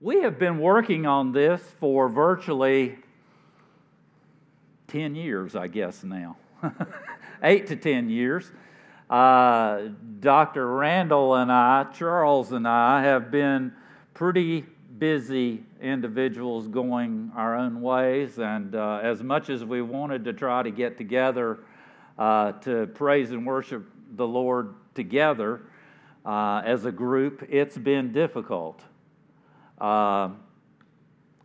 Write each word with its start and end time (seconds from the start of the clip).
We 0.00 0.20
have 0.20 0.38
been 0.38 0.60
working 0.60 1.06
on 1.06 1.32
this 1.32 1.60
for 1.80 2.08
virtually 2.08 2.98
10 4.86 5.16
years, 5.16 5.56
I 5.56 5.66
guess, 5.66 6.04
now. 6.04 6.36
Eight 7.42 7.66
to 7.66 7.74
10 7.74 8.08
years. 8.08 8.48
Uh, 9.10 9.88
Dr. 10.20 10.68
Randall 10.68 11.34
and 11.34 11.50
I, 11.50 11.82
Charles 11.92 12.52
and 12.52 12.68
I, 12.68 13.02
have 13.02 13.32
been 13.32 13.72
pretty 14.14 14.64
busy 14.98 15.64
individuals 15.82 16.68
going 16.68 17.32
our 17.34 17.56
own 17.56 17.80
ways. 17.80 18.38
And 18.38 18.76
uh, 18.76 19.00
as 19.02 19.20
much 19.24 19.50
as 19.50 19.64
we 19.64 19.82
wanted 19.82 20.24
to 20.26 20.32
try 20.32 20.62
to 20.62 20.70
get 20.70 20.96
together 20.96 21.58
uh, 22.16 22.52
to 22.52 22.86
praise 22.86 23.32
and 23.32 23.44
worship 23.44 23.84
the 24.14 24.28
Lord 24.28 24.74
together 24.94 25.62
uh, 26.24 26.62
as 26.64 26.84
a 26.84 26.92
group, 26.92 27.44
it's 27.50 27.76
been 27.76 28.12
difficult. 28.12 28.84
Um, 29.80 30.40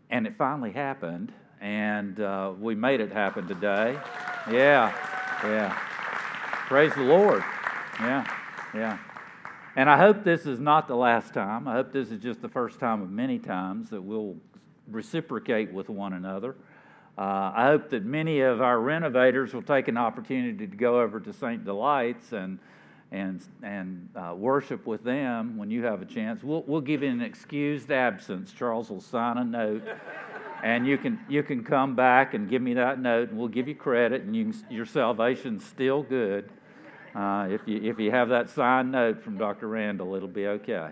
and 0.10 0.28
it 0.28 0.36
finally 0.38 0.72
happened, 0.72 1.32
and 1.62 2.20
uh, 2.20 2.54
we 2.59 2.76
made 2.76 3.00
it 3.00 3.12
happen 3.12 3.48
today. 3.48 3.98
Yeah, 4.52 4.94
yeah. 5.44 5.78
Praise 6.68 6.94
the 6.96 7.02
Lord. 7.02 7.44
Yeah, 8.00 8.26
yeah. 8.73 8.98
And 9.76 9.90
I 9.90 9.98
hope 9.98 10.23
this 10.23 10.46
is 10.46 10.59
not 10.59 10.88
the 10.88 10.96
last 10.96 11.34
time. 11.34 11.68
I 11.68 11.73
hope 11.73 11.92
this 11.92 12.12
is 12.12 12.22
just 12.22 12.42
the 12.42 12.50
first 12.50 12.80
time 12.80 13.02
of 13.02 13.09
many 13.09 13.40
times 13.40 13.90
that 13.90 14.02
we'll 14.02 14.36
reciprocate 14.88 15.73
with 15.73 15.90
one 15.90 16.14
another. 16.14 16.56
Uh, 17.18 17.52
I 17.56 17.66
hope 17.68 17.90
that 17.92 18.06
many 18.06 18.42
of 18.42 18.62
our 18.62 18.80
renovators 18.80 19.54
will 19.54 19.62
take 19.62 19.88
an 19.88 19.98
opportunity 19.98 20.68
to 20.68 20.76
go 20.76 21.02
over 21.02 21.20
to 21.20 21.31
St. 21.31 21.64
Delights 21.64 22.34
and 22.34 22.59
and, 23.13 23.45
and 23.62 24.09
uh, 24.16 24.34
worship 24.35 24.88
with 24.88 25.03
them 25.03 25.55
when 25.55 25.70
you 25.70 25.84
have 25.84 26.02
a 26.02 26.05
chance. 26.05 26.44
We'll, 26.44 26.63
we'll 26.63 26.81
give 26.81 27.03
you 27.03 27.09
an 27.09 27.22
excused 27.22 27.91
absence. 27.91 28.52
Charles 28.52 28.89
will 28.89 29.02
sign 29.02 29.38
a 29.38 29.44
note, 29.45 29.84
and 30.63 30.88
you 30.88 30.98
can, 30.98 31.20
you 31.30 31.44
can 31.44 31.63
come 31.63 31.95
back 31.95 32.33
and 32.33 32.50
give 32.50 32.64
me 32.64 32.73
that 32.73 33.00
note, 33.00 33.30
and 33.30 33.38
we'll 33.38 33.47
give 33.47 33.67
you 33.67 33.75
credit, 33.75 34.23
and 34.23 34.36
you 34.36 34.45
can, 34.45 34.66
your 34.72 34.88
salvation's 34.88 35.64
still 35.64 36.02
good. 36.02 36.50
Uh, 37.14 37.47
if, 37.52 37.61
you, 37.67 37.80
if 37.83 38.00
you 38.00 38.09
have 38.09 38.30
that 38.30 38.50
signed 38.50 38.92
note 38.92 39.23
from 39.23 39.38
Dr. 39.38 39.67
Randall, 39.67 40.16
it'll 40.16 40.27
be 40.27 40.48
okay. 40.48 40.89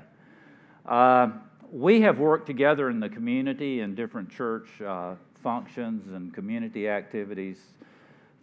Uh, 0.86 1.30
we 1.72 2.02
have 2.02 2.20
worked 2.20 2.46
together 2.46 2.92
in 2.92 3.00
the 3.00 3.10
community 3.10 3.80
in 3.80 3.96
different 3.96 4.30
church 4.30 4.70
uh, 4.86 5.16
functions 5.42 6.14
and 6.14 6.32
community 6.32 6.88
activities 6.88 7.58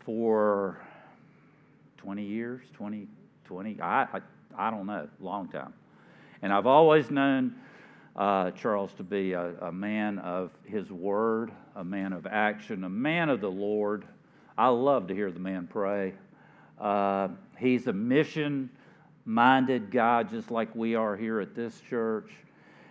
for 0.00 0.80
20 1.98 2.24
years, 2.24 2.62
20, 2.74 3.06
20, 3.48 3.80
I, 3.80 4.02
I, 4.02 4.20
I 4.56 4.70
don't 4.70 4.86
know, 4.86 5.08
long 5.20 5.48
time. 5.48 5.72
And 6.42 6.52
I've 6.52 6.66
always 6.66 7.10
known 7.10 7.54
uh, 8.14 8.50
Charles 8.50 8.92
to 8.98 9.02
be 9.02 9.32
a, 9.32 9.54
a, 9.62 9.72
man 9.72 10.18
of 10.18 10.50
his 10.64 10.90
word, 10.90 11.50
a 11.74 11.82
man 11.82 12.12
of 12.12 12.26
action, 12.26 12.84
a 12.84 12.88
man 12.88 13.30
of 13.30 13.40
the 13.40 13.50
Lord. 13.50 14.04
I 14.56 14.68
love 14.68 15.06
to 15.08 15.14
hear 15.14 15.30
the 15.30 15.40
man 15.40 15.66
pray. 15.66 16.12
Uh, 16.78 17.28
he's 17.58 17.86
a 17.86 17.92
mission 17.92 18.68
minded 19.24 19.90
guy, 19.90 20.24
just 20.24 20.50
like 20.50 20.74
we 20.74 20.94
are 20.94 21.16
here 21.16 21.40
at 21.40 21.54
this 21.54 21.80
church. 21.88 22.30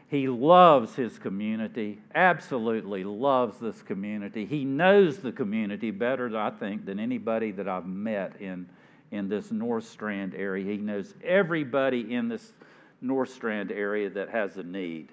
He 0.09 0.27
loves 0.27 0.95
his 0.95 1.19
community, 1.19 1.99
absolutely 2.15 3.03
loves 3.03 3.59
this 3.59 3.81
community. 3.83 4.45
He 4.45 4.63
knows 4.63 5.17
the 5.17 5.33
community 5.33 5.91
better, 5.91 6.35
I 6.35 6.49
think, 6.49 6.85
than 6.85 6.99
anybody 6.99 7.51
that 7.51 7.67
I've 7.67 7.85
met 7.85 8.41
in 8.41 8.69
in 9.11 9.29
this 9.29 9.51
North 9.51 9.87
Strand 9.87 10.35
area. 10.35 10.65
He 10.65 10.77
knows 10.77 11.13
everybody 11.23 12.13
in 12.13 12.27
this 12.27 12.53
North 13.01 13.29
Strand 13.29 13.71
area 13.71 14.09
that 14.09 14.29
has 14.29 14.57
a 14.57 14.63
need. 14.63 15.09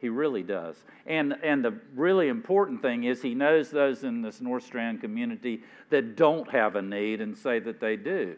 He 0.00 0.08
really 0.08 0.42
does. 0.42 0.76
And, 1.06 1.34
and 1.42 1.64
the 1.64 1.74
really 1.94 2.28
important 2.28 2.82
thing 2.82 3.04
is 3.04 3.20
he 3.20 3.34
knows 3.34 3.70
those 3.70 4.04
in 4.04 4.22
this 4.22 4.40
North 4.40 4.64
Strand 4.64 5.00
community 5.00 5.62
that 5.90 6.16
don't 6.16 6.48
have 6.50 6.76
a 6.76 6.82
need 6.82 7.20
and 7.20 7.36
say 7.36 7.58
that 7.58 7.80
they 7.80 7.96
do. 7.96 8.36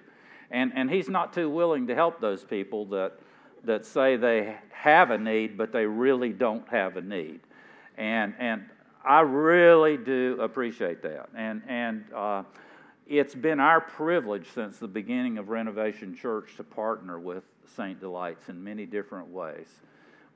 And, 0.50 0.72
and 0.74 0.90
he's 0.90 1.08
not 1.08 1.32
too 1.32 1.50
willing 1.50 1.86
to 1.88 1.94
help 1.94 2.20
those 2.20 2.44
people 2.44 2.86
that, 2.86 3.12
that 3.64 3.84
say 3.84 4.16
they 4.16 4.56
have 4.70 5.10
a 5.10 5.18
need, 5.18 5.58
but 5.58 5.70
they 5.70 5.84
really 5.84 6.30
don't 6.32 6.66
have 6.68 6.96
a 6.96 7.02
need. 7.02 7.40
And, 7.98 8.34
and 8.38 8.64
I 9.04 9.20
really 9.20 9.96
do 9.96 10.38
appreciate 10.40 11.02
that. 11.02 11.28
And, 11.34 11.62
and 11.68 12.04
uh, 12.14 12.42
it's 13.10 13.34
been 13.34 13.58
our 13.58 13.80
privilege 13.80 14.46
since 14.54 14.78
the 14.78 14.86
beginning 14.86 15.36
of 15.36 15.48
Renovation 15.48 16.14
Church 16.14 16.54
to 16.56 16.62
partner 16.62 17.18
with 17.18 17.42
St. 17.76 17.98
Delights 17.98 18.48
in 18.48 18.62
many 18.62 18.86
different 18.86 19.26
ways. 19.26 19.66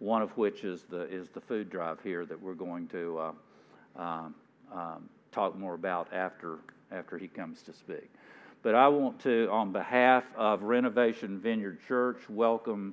One 0.01 0.23
of 0.23 0.37
which 0.37 0.65
is 0.65 0.83
the 0.91 1.03
is 1.03 1.31
the 1.31 1.41
food 1.41 1.71
drive 1.71 2.01
here 2.03 2.27
that 2.27 2.41
we're 2.43 2.55
going 2.55 2.89
to 2.89 3.19
uh, 3.19 4.03
um, 4.03 4.35
um, 4.73 5.09
talk 5.31 5.57
more 5.57 5.75
about 5.75 6.13
after 6.13 6.59
after 6.91 7.17
he 7.17 7.29
comes 7.29 7.63
to 7.63 7.73
speak. 7.73 8.11
But 8.63 8.75
I 8.75 8.89
want 8.89 9.21
to, 9.21 9.49
on 9.53 9.71
behalf 9.71 10.25
of 10.37 10.63
Renovation 10.65 11.39
Vineyard 11.39 11.79
Church, 11.87 12.29
welcome 12.29 12.93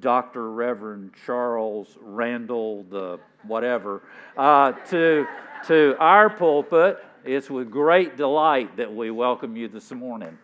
Dr. 0.00 0.50
Reverend 0.50 1.12
Charles 1.24 1.96
Randall, 2.00 2.84
the 2.90 3.20
whatever, 3.44 4.02
uh, 4.36 4.72
to 4.90 5.24
to 5.68 5.94
our 6.00 6.28
pulpit. 6.28 6.98
It's 7.26 7.48
with 7.48 7.70
great 7.70 8.18
delight 8.18 8.76
that 8.76 8.94
we 8.94 9.10
welcome 9.10 9.56
you 9.56 9.66
this 9.66 9.90
morning. 9.92 10.36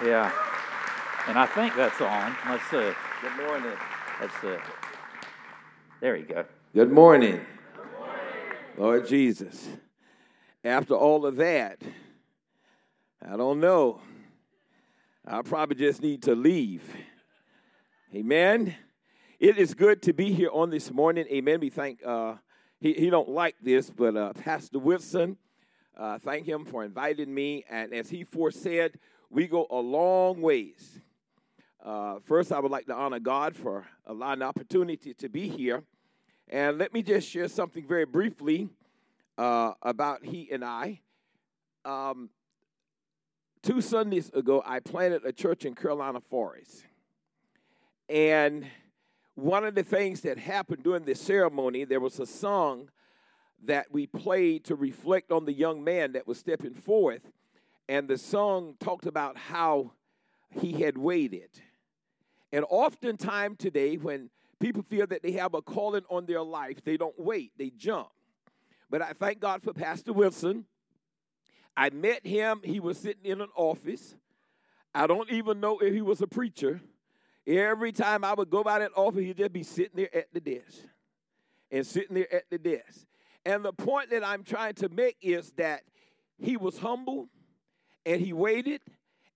You, 0.00 0.10
Yeah. 0.10 0.30
And 1.26 1.36
I 1.36 1.46
think 1.46 1.74
that's 1.74 2.00
on. 2.00 2.36
Let's 2.48 2.62
see. 2.70 2.92
Good 3.20 3.36
morning. 3.44 3.72
Let's 4.20 4.40
see. 4.40 4.56
There 6.00 6.14
you 6.14 6.24
go. 6.24 6.44
Good 6.72 6.92
morning. 6.92 7.40
Good 7.74 7.98
morning. 7.98 8.22
Lord 8.78 9.08
Jesus. 9.08 9.68
After 10.62 10.94
all 10.94 11.26
of 11.26 11.34
that, 11.36 11.82
I 13.28 13.36
don't 13.36 13.58
know. 13.58 14.00
I 15.26 15.42
probably 15.42 15.74
just 15.74 16.00
need 16.00 16.22
to 16.24 16.36
leave. 16.36 16.84
Amen. 18.14 18.72
It 19.40 19.58
is 19.58 19.74
good 19.74 20.00
to 20.02 20.12
be 20.12 20.32
here 20.32 20.50
on 20.52 20.70
this 20.70 20.92
morning. 20.92 21.26
Amen. 21.28 21.58
We 21.58 21.70
thank 21.70 22.06
uh, 22.06 22.36
he, 22.78 22.92
he 22.92 23.10
don't 23.10 23.30
like 23.30 23.56
this, 23.60 23.90
but 23.90 24.16
uh, 24.16 24.32
Pastor 24.32 24.78
Wilson 24.78 25.36
uh, 25.96 26.18
thank 26.18 26.46
him 26.46 26.64
for 26.64 26.84
inviting 26.84 27.32
me. 27.32 27.64
And 27.70 27.92
as 27.94 28.10
he 28.10 28.24
foresaid, 28.24 28.98
we 29.30 29.46
go 29.46 29.66
a 29.70 29.76
long 29.76 30.40
ways. 30.40 31.00
Uh, 31.82 32.18
first, 32.24 32.52
I 32.52 32.58
would 32.58 32.70
like 32.70 32.86
to 32.86 32.94
honor 32.94 33.20
God 33.20 33.56
for 33.56 33.86
allowing 34.06 34.40
the 34.40 34.44
opportunity 34.44 35.14
to 35.14 35.28
be 35.28 35.48
here. 35.48 35.84
And 36.48 36.78
let 36.78 36.92
me 36.92 37.02
just 37.02 37.28
share 37.28 37.48
something 37.48 37.86
very 37.86 38.04
briefly 38.04 38.68
uh, 39.38 39.72
about 39.82 40.24
he 40.24 40.48
and 40.52 40.64
I. 40.64 41.00
Um, 41.84 42.30
two 43.62 43.80
Sundays 43.80 44.30
ago, 44.30 44.62
I 44.66 44.80
planted 44.80 45.24
a 45.24 45.32
church 45.32 45.64
in 45.64 45.74
Carolina 45.74 46.20
Forest. 46.20 46.84
And 48.08 48.66
one 49.34 49.64
of 49.64 49.74
the 49.74 49.82
things 49.82 50.20
that 50.22 50.38
happened 50.38 50.82
during 50.82 51.04
the 51.04 51.14
ceremony, 51.14 51.84
there 51.84 52.00
was 52.00 52.18
a 52.20 52.26
song 52.26 52.88
that 53.64 53.86
we 53.90 54.06
played 54.06 54.64
to 54.64 54.74
reflect 54.74 55.32
on 55.32 55.44
the 55.44 55.52
young 55.52 55.82
man 55.82 56.12
that 56.12 56.26
was 56.26 56.38
stepping 56.38 56.74
forth. 56.74 57.22
And 57.88 58.08
the 58.08 58.18
song 58.18 58.74
talked 58.80 59.06
about 59.06 59.36
how 59.36 59.92
he 60.50 60.82
had 60.82 60.98
waited. 60.98 61.50
And 62.52 62.64
oftentimes 62.68 63.58
today, 63.58 63.96
when 63.96 64.30
people 64.60 64.82
feel 64.82 65.06
that 65.08 65.22
they 65.22 65.32
have 65.32 65.54
a 65.54 65.62
calling 65.62 66.04
on 66.08 66.26
their 66.26 66.42
life, 66.42 66.82
they 66.84 66.96
don't 66.96 67.18
wait, 67.18 67.52
they 67.58 67.70
jump. 67.70 68.08
But 68.88 69.02
I 69.02 69.12
thank 69.12 69.40
God 69.40 69.62
for 69.62 69.72
Pastor 69.72 70.12
Wilson. 70.12 70.64
I 71.76 71.90
met 71.90 72.26
him, 72.26 72.60
he 72.64 72.80
was 72.80 72.98
sitting 72.98 73.24
in 73.24 73.40
an 73.40 73.50
office. 73.54 74.14
I 74.94 75.06
don't 75.06 75.30
even 75.30 75.60
know 75.60 75.78
if 75.78 75.92
he 75.92 76.00
was 76.00 76.22
a 76.22 76.26
preacher. 76.26 76.80
Every 77.46 77.92
time 77.92 78.24
I 78.24 78.32
would 78.32 78.48
go 78.48 78.64
by 78.64 78.78
that 78.78 78.92
office, 78.96 79.20
he'd 79.20 79.36
just 79.36 79.52
be 79.52 79.62
sitting 79.62 79.96
there 79.96 80.16
at 80.16 80.32
the 80.32 80.40
desk 80.40 80.78
and 81.70 81.86
sitting 81.86 82.14
there 82.14 82.34
at 82.34 82.48
the 82.50 82.58
desk. 82.58 83.06
And 83.46 83.64
the 83.64 83.72
point 83.72 84.10
that 84.10 84.26
I'm 84.26 84.42
trying 84.42 84.74
to 84.74 84.88
make 84.88 85.18
is 85.22 85.52
that 85.52 85.82
he 86.36 86.56
was 86.56 86.78
humble 86.78 87.28
and 88.04 88.20
he 88.20 88.32
waited. 88.32 88.80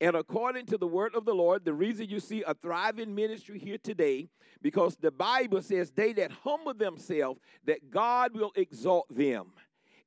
And 0.01 0.17
according 0.17 0.67
to 0.67 0.79
the 0.79 0.87
word 0.87 1.15
of 1.15 1.25
the 1.25 1.35
Lord, 1.35 1.65
the 1.65 1.73
reason 1.73 2.09
you 2.09 2.19
see 2.19 2.43
a 2.43 2.55
thriving 2.55 3.15
ministry 3.15 3.61
here 3.61 3.79
today, 3.79 4.29
because 4.61 4.97
the 4.97 5.13
Bible 5.13 5.63
says, 5.63 5.93
They 5.93 6.13
that 6.15 6.33
humble 6.43 6.75
themselves, 6.75 7.39
that 7.67 7.93
God 7.93 8.35
will 8.35 8.51
exalt 8.57 9.07
them 9.15 9.53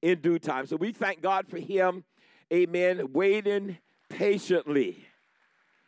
in 0.01 0.19
due 0.19 0.37
time. 0.37 0.65
So 0.65 0.75
we 0.75 0.91
thank 0.91 1.21
God 1.21 1.47
for 1.47 1.57
him, 1.57 2.03
amen, 2.51 3.13
waiting 3.13 3.77
patiently. 4.09 5.07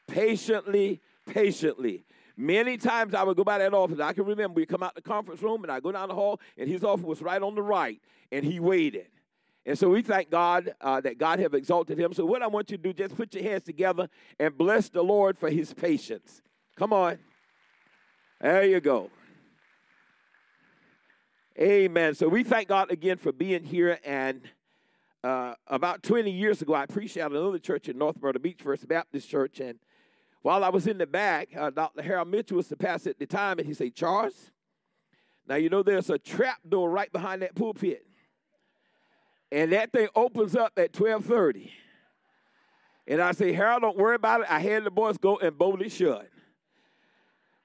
Patiently, 0.07 1.01
patiently. 1.27 2.05
Many 2.37 2.77
times 2.77 3.13
I 3.13 3.23
would 3.23 3.37
go 3.37 3.43
by 3.43 3.59
that 3.59 3.73
office. 3.73 3.99
I 3.99 4.13
can 4.13 4.25
remember 4.25 4.55
we 4.55 4.65
come 4.65 4.83
out 4.83 4.95
the 4.95 5.01
conference 5.01 5.41
room 5.41 5.63
and 5.63 5.71
I 5.71 5.79
go 5.79 5.91
down 5.91 6.09
the 6.09 6.15
hall, 6.15 6.39
and 6.57 6.69
his 6.69 6.83
office 6.83 7.05
was 7.05 7.21
right 7.21 7.41
on 7.41 7.55
the 7.55 7.61
right, 7.61 8.01
and 8.31 8.43
he 8.43 8.59
waited. 8.59 9.07
And 9.65 9.77
so 9.79 9.89
we 9.89 10.01
thank 10.01 10.29
God 10.29 10.75
uh, 10.79 11.01
that 11.01 11.17
God 11.17 11.39
have 11.39 11.53
exalted 11.53 11.97
him. 11.97 12.13
So 12.13 12.25
what 12.25 12.43
I 12.43 12.47
want 12.47 12.69
you 12.69 12.77
to 12.77 12.83
do, 12.83 12.93
just 12.93 13.15
put 13.15 13.33
your 13.33 13.43
hands 13.43 13.63
together 13.63 14.09
and 14.39 14.55
bless 14.55 14.89
the 14.89 15.01
Lord 15.01 15.37
for 15.37 15.49
his 15.49 15.73
patience. 15.73 16.41
Come 16.75 16.93
on. 16.93 17.17
There 18.39 18.63
you 18.63 18.79
go. 18.79 19.09
Amen. 21.59 22.13
So 22.13 22.27
we 22.27 22.43
thank 22.43 22.67
God 22.67 22.91
again 22.91 23.17
for 23.17 23.31
being 23.31 23.63
here. 23.63 23.97
And 24.03 24.41
uh, 25.23 25.55
about 25.67 26.03
20 26.03 26.29
years 26.29 26.61
ago, 26.61 26.75
I 26.75 26.85
preached 26.85 27.17
at 27.17 27.31
another 27.31 27.57
church 27.57 27.89
in 27.89 27.97
North 27.97 28.21
Myrtle 28.21 28.41
Beach, 28.41 28.59
First 28.61 28.87
Baptist 28.87 29.29
Church. 29.29 29.59
And 29.61 29.79
while 30.45 30.63
I 30.63 30.69
was 30.69 30.85
in 30.85 30.99
the 30.99 31.07
back, 31.07 31.49
uh, 31.57 31.71
Dr. 31.71 32.03
Harold 32.03 32.27
Mitchell 32.27 32.57
was 32.57 32.67
the 32.67 32.77
pastor 32.77 33.09
at 33.09 33.17
the 33.17 33.25
time, 33.25 33.57
and 33.57 33.67
he 33.67 33.73
said, 33.73 33.95
Charles, 33.95 34.51
now 35.47 35.55
you 35.55 35.69
know 35.69 35.81
there's 35.81 36.11
a 36.11 36.19
trap 36.19 36.59
door 36.69 36.87
right 36.87 37.11
behind 37.11 37.41
that 37.41 37.55
pulpit. 37.55 38.05
And 39.51 39.71
that 39.71 39.91
thing 39.91 40.07
opens 40.15 40.55
up 40.55 40.73
at 40.77 40.95
1230. 40.95 41.73
And 43.07 43.23
I 43.23 43.31
say, 43.31 43.53
Harold, 43.53 43.81
don't 43.81 43.97
worry 43.97 44.13
about 44.13 44.41
it. 44.41 44.47
I 44.47 44.59
had 44.59 44.83
the 44.83 44.91
boys 44.91 45.17
go 45.17 45.39
and 45.39 45.57
bolt 45.57 45.81
it 45.81 45.91
shut. 45.91 46.29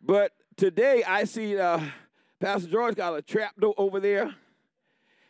But 0.00 0.32
today 0.56 1.04
I 1.06 1.24
see 1.24 1.58
uh, 1.58 1.80
Pastor 2.40 2.70
George 2.70 2.94
got 2.94 3.14
a 3.14 3.20
trap 3.20 3.60
door 3.60 3.74
over 3.76 4.00
there 4.00 4.34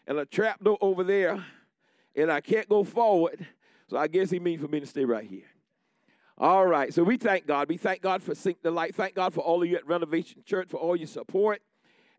and 0.06 0.18
a 0.18 0.24
trap 0.24 0.62
door 0.62 0.78
over 0.80 1.02
there, 1.02 1.44
and 2.14 2.30
I 2.30 2.42
can't 2.42 2.68
go 2.68 2.84
forward. 2.84 3.44
So 3.88 3.96
I 3.96 4.06
guess 4.06 4.30
he 4.30 4.38
means 4.38 4.62
for 4.62 4.68
me 4.68 4.78
to 4.78 4.86
stay 4.86 5.04
right 5.04 5.28
here. 5.28 5.46
All 6.40 6.66
right, 6.66 6.94
so 6.94 7.04
we 7.04 7.18
thank 7.18 7.46
God. 7.46 7.68
We 7.68 7.76
thank 7.76 8.00
God 8.00 8.22
for 8.22 8.34
St. 8.34 8.62
Delights. 8.62 8.96
Thank 8.96 9.14
God 9.14 9.34
for 9.34 9.42
all 9.42 9.62
of 9.62 9.68
you 9.68 9.76
at 9.76 9.86
Renovation 9.86 10.42
Church 10.46 10.70
for 10.70 10.78
all 10.78 10.96
your 10.96 11.06
support. 11.06 11.60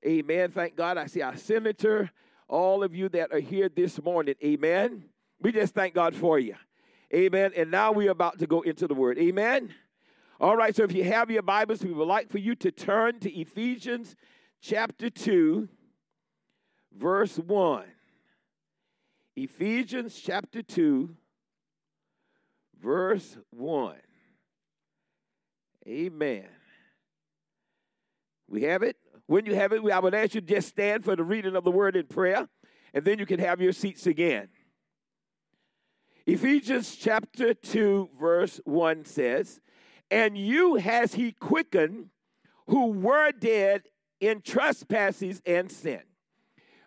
Amen. 0.06 0.52
Thank 0.52 0.76
God. 0.76 0.96
I 1.00 1.08
see 1.08 1.24
our 1.24 1.36
senator, 1.36 2.12
all 2.48 2.84
of 2.84 2.94
you 2.94 3.10
that 3.10 3.34
are 3.34 3.40
here 3.40 3.68
this 3.68 4.00
morning. 4.00 4.36
Amen. 4.44 5.06
We 5.42 5.52
just 5.52 5.74
thank 5.74 5.96
God 5.96 6.16
for 6.16 6.38
you. 6.38 6.54
Amen. 7.12 7.54
And 7.58 7.72
now 7.72 7.92
we're 7.92 8.12
about 8.12 8.38
to 8.38 8.46
go 8.46 8.62
into 8.62 8.86
the 8.86 8.94
word. 8.94 9.18
Amen. 9.18 9.74
All 10.40 10.56
right, 10.56 10.76
so 10.76 10.84
if 10.84 10.92
you 10.92 11.04
have 11.04 11.32
your 11.32 11.42
Bibles, 11.42 11.84
we 11.84 11.92
would 11.92 12.08
like 12.08 12.30
for 12.30 12.38
you 12.38 12.54
to 12.58 12.70
turn 12.70 13.20
to 13.22 13.32
Ephesians 13.36 14.16
chapter 14.62 15.10
2, 15.10 15.68
verse 16.96 17.38
1. 17.38 17.86
Ephesians 19.36 20.22
chapter 20.24 20.62
2, 20.62 21.10
verse 22.80 23.38
1. 23.50 23.96
Amen. 25.88 26.48
We 28.48 28.64
have 28.64 28.84
it? 28.84 28.98
When 29.28 29.46
you 29.46 29.56
have 29.56 29.72
it, 29.72 29.82
I 29.92 30.00
would 30.00 30.14
ask 30.14 30.36
you 30.36 30.42
to 30.42 30.48
just 30.48 30.68
stand 30.68 31.06
for 31.06 31.16
the 31.16 31.24
reading 31.24 31.56
of 31.56 31.64
the 31.64 31.72
word 31.72 31.96
in 31.96 32.08
prayer, 32.08 32.50
and 32.94 33.06
then 33.06 33.18
you 33.18 33.26
can 33.26 33.40
have 33.40 33.62
your 33.62 33.72
seats 33.72 34.06
again. 34.06 34.50
Ephesians 36.26 36.96
chapter 36.96 37.54
2, 37.54 38.10
verse 38.20 38.60
1 38.66 39.06
says, 39.06 39.60
And 40.10 40.38
you 40.38 40.76
has 40.76 41.16
he 41.16 41.32
quickened 41.32 42.10
who 42.68 42.92
were 42.92 43.32
dead 43.32 43.84
in 44.20 44.42
trespasses 44.42 45.42
and 45.46 45.72
sin 45.72 46.02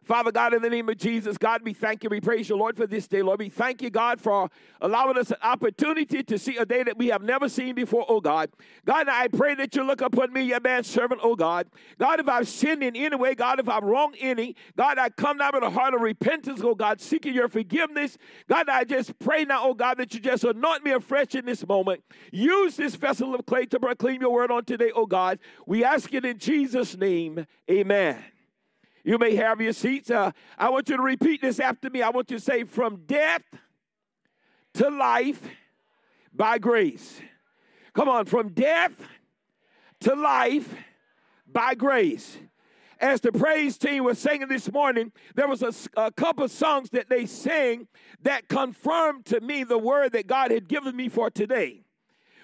Father 0.05 0.31
God, 0.31 0.53
in 0.53 0.61
the 0.61 0.69
name 0.69 0.89
of 0.91 0.99
Jesus, 0.99 1.39
God, 1.39 1.63
we 1.65 1.73
thank 1.73 2.05
you. 2.05 2.11
We 2.11 2.21
praise 2.21 2.51
you, 2.51 2.57
Lord, 2.57 2.77
for 2.77 2.87
this 2.87 3.09
day. 3.09 3.23
Lord, 3.23 3.41
we 3.41 3.49
thank 3.49 3.81
you, 3.81 3.89
God, 3.89 4.21
for 4.21 4.51
allowing 4.83 5.17
us 5.17 5.31
an 5.31 5.39
opportunity 5.43 6.23
to 6.23 6.39
see 6.39 6.59
a 6.59 6.67
day 6.67 6.83
that 6.83 6.99
we 6.99 7.09
have 7.09 7.23
never 7.23 7.49
seen 7.49 7.75
before, 7.75 8.05
oh 8.07 8.21
God. 8.21 8.51
God, 8.85 9.09
I 9.09 9.29
pray 9.29 9.55
that 9.55 9.75
you 9.75 9.83
look 9.83 10.03
upon 10.03 10.33
me, 10.33 10.43
your 10.43 10.61
man 10.61 10.85
servant, 10.85 11.23
oh 11.25 11.35
God. 11.35 11.69
God, 11.99 12.21
if 12.21 12.29
I've 12.29 12.47
sinned 12.47 12.83
in 12.83 12.95
any 12.95 13.17
way, 13.17 13.35
God, 13.35 13.61
if 13.61 13.69
I've 13.69 13.83
wronged 13.83 14.17
any, 14.21 14.57
God, 14.77 14.99
I 14.99 15.09
come 15.09 15.39
now 15.39 15.51
with 15.55 15.63
a 15.63 15.71
heart 15.71 15.95
of 15.95 16.03
repentance, 16.03 16.61
oh 16.63 16.75
God, 16.75 17.01
seeking 17.01 17.33
your 17.33 17.49
forgiveness. 17.49 18.19
God, 18.47 18.69
I 18.69 18.85
just 18.85 19.19
pray 19.19 19.47
now, 19.47 19.65
oh 19.65 19.75
God, 19.75 19.97
that 19.97 20.13
you 20.13 20.21
just 20.21 20.45
anoint 20.45 20.85
me 20.85 20.91
afresh 20.91 21.35
in 21.35 21.47
this 21.47 21.67
moment. 21.67 22.03
Use 22.31 22.77
this 22.77 22.95
vessel 22.95 23.35
of 23.35 23.47
clay 23.47 23.65
to 23.67 23.81
proclaim 23.81 24.21
your 24.21 24.33
word 24.33 24.51
on 24.51 24.67
today, 24.67 24.93
oh 24.95 25.07
God. 25.07 25.39
We 25.67 25.83
ask 25.83 26.13
it 26.13 26.27
in 26.27 26.39
Jesus' 26.39 26.95
name. 26.95 27.47
Amen. 27.71 28.23
You 29.05 29.19
may 29.19 29.37
have 29.37 29.61
your 29.61 29.75
seats. 29.75 30.11
Uh, 30.11 30.33
I 30.59 30.71
want 30.71 30.89
you 30.89 30.97
to 30.97 31.03
repeat 31.03 31.43
this 31.43 31.61
after 31.61 31.91
me. 31.91 32.01
I 32.01 32.09
want 32.09 32.31
you 32.31 32.39
to 32.39 32.43
say, 32.43 32.65
From 32.65 33.03
death 33.07 33.43
to 34.75 34.89
life 34.89 35.47
by 36.33 36.59
grace. 36.59 37.21
Come 37.93 38.09
on, 38.09 38.25
from 38.25 38.49
death 38.49 38.93
to 40.01 40.15
life 40.15 40.75
by 41.47 41.75
grace. 41.75 42.39
As 42.99 43.21
the 43.21 43.33
praise 43.33 43.77
team 43.77 44.05
was 44.05 44.19
singing 44.19 44.49
this 44.49 44.73
morning, 44.73 45.13
there 45.35 45.49
was 45.49 45.63
a, 45.63 45.73
a 46.01 46.11
couple 46.11 46.49
songs 46.49 46.91
that 46.91 47.11
they 47.11 47.27
sang 47.27 47.87
that 48.23 48.49
confirmed 48.49 49.27
to 49.27 49.41
me 49.41 49.65
the 49.65 49.79
word 49.79 50.13
that 50.13 50.27
God 50.27 50.51
had 50.51 50.69
given 50.69 50.97
me 50.97 51.09
for 51.09 51.29
today. 51.29 51.85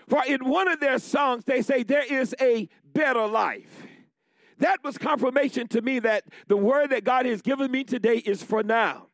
For 0.09 0.23
in 0.27 0.49
one 0.49 0.69
of 0.69 0.81
their 0.81 0.99
songs, 0.99 1.45
they 1.45 1.63
say, 1.63 1.83
There 1.83 2.05
is 2.05 2.35
a 2.41 2.69
better 2.85 3.27
life. 3.27 3.87
That 4.61 4.85
was 4.85 4.97
confirmation 4.99 5.69
to 5.69 5.83
me 5.83 5.99
that 6.01 6.25
the 6.47 6.57
word 6.57 6.91
that 6.91 7.05
God 7.05 7.27
has 7.27 7.43
given 7.43 7.71
me 7.71 7.83
today 7.85 8.19
is 8.19 8.43
for 8.43 8.63
now. 8.63 9.09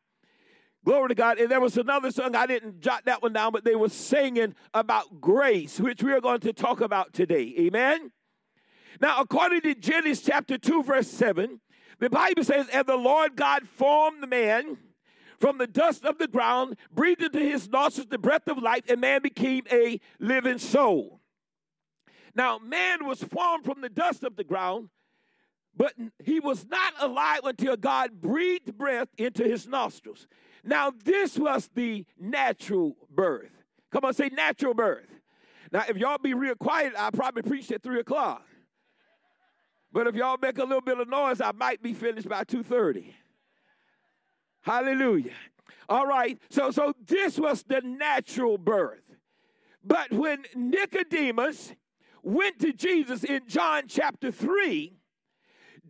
Glory 0.85 1.09
to 1.09 1.15
God. 1.15 1.37
And 1.39 1.49
there 1.49 1.59
was 1.59 1.77
another 1.77 2.11
song, 2.11 2.35
I 2.35 2.45
didn't 2.45 2.79
jot 2.81 3.05
that 3.05 3.21
one 3.21 3.33
down, 3.33 3.51
but 3.51 3.65
they 3.65 3.75
were 3.75 3.89
singing 3.89 4.55
about 4.73 5.19
grace, 5.19 5.79
which 5.79 6.03
we 6.03 6.13
are 6.13 6.21
going 6.21 6.41
to 6.41 6.53
talk 6.53 6.81
about 6.81 7.13
today. 7.13 7.53
Amen. 7.59 8.11
Now, 9.01 9.21
according 9.21 9.61
to 9.61 9.75
Genesis 9.75 10.25
chapter 10.25 10.57
2, 10.57 10.83
verse 10.83 11.09
7, 11.09 11.59
the 11.99 12.09
Bible 12.09 12.43
says, 12.43 12.67
And 12.71 12.87
the 12.87 12.95
Lord 12.95 13.35
God 13.35 13.67
formed 13.67 14.21
the 14.21 14.27
man 14.27 14.77
from 15.39 15.57
the 15.57 15.67
dust 15.67 16.03
of 16.03 16.17
the 16.17 16.27
ground, 16.27 16.77
breathed 16.91 17.21
into 17.21 17.39
his 17.39 17.69
nostrils 17.69 18.07
the 18.09 18.17
breath 18.17 18.47
of 18.47 18.57
life, 18.57 18.83
and 18.89 18.99
man 18.99 19.21
became 19.21 19.63
a 19.71 19.99
living 20.19 20.57
soul. 20.57 21.21
Now, 22.35 22.59
man 22.59 23.05
was 23.05 23.23
formed 23.23 23.65
from 23.65 23.81
the 23.81 23.89
dust 23.89 24.23
of 24.23 24.35
the 24.35 24.43
ground, 24.43 24.89
but 25.77 25.93
he 26.23 26.39
was 26.39 26.65
not 26.65 26.93
alive 26.99 27.41
until 27.43 27.77
God 27.77 28.19
breathed 28.19 28.77
breath 28.77 29.09
into 29.17 29.43
his 29.43 29.67
nostrils. 29.67 30.27
Now, 30.63 30.91
this 31.05 31.37
was 31.37 31.69
the 31.73 32.05
natural 32.19 32.97
birth. 33.09 33.51
Come 33.91 34.03
on, 34.03 34.13
say 34.13 34.29
natural 34.29 34.73
birth. 34.73 35.13
Now, 35.71 35.83
if 35.87 35.95
y'all 35.95 36.17
be 36.17 36.33
real 36.33 36.55
quiet, 36.55 36.93
I 36.97 37.11
probably 37.11 37.43
preach 37.43 37.71
at 37.71 37.83
three 37.83 37.99
o'clock. 37.99 38.43
But 39.91 40.07
if 40.07 40.15
y'all 40.15 40.37
make 40.41 40.57
a 40.57 40.63
little 40.63 40.81
bit 40.81 40.99
of 40.99 41.07
noise, 41.07 41.39
I 41.39 41.51
might 41.53 41.81
be 41.81 41.93
finished 41.93 42.27
by 42.27 42.43
two 42.43 42.63
thirty. 42.63 43.15
Hallelujah. 44.61 45.31
All 45.87 46.05
right. 46.05 46.37
So, 46.49 46.71
so 46.71 46.93
this 47.05 47.39
was 47.39 47.63
the 47.63 47.81
natural 47.81 48.57
birth. 48.57 49.03
But 49.83 50.11
when 50.11 50.43
Nicodemus 50.55 51.73
went 52.21 52.59
to 52.59 52.73
Jesus 52.73 53.23
in 53.23 53.47
John 53.47 53.83
chapter 53.87 54.31
three, 54.31 54.96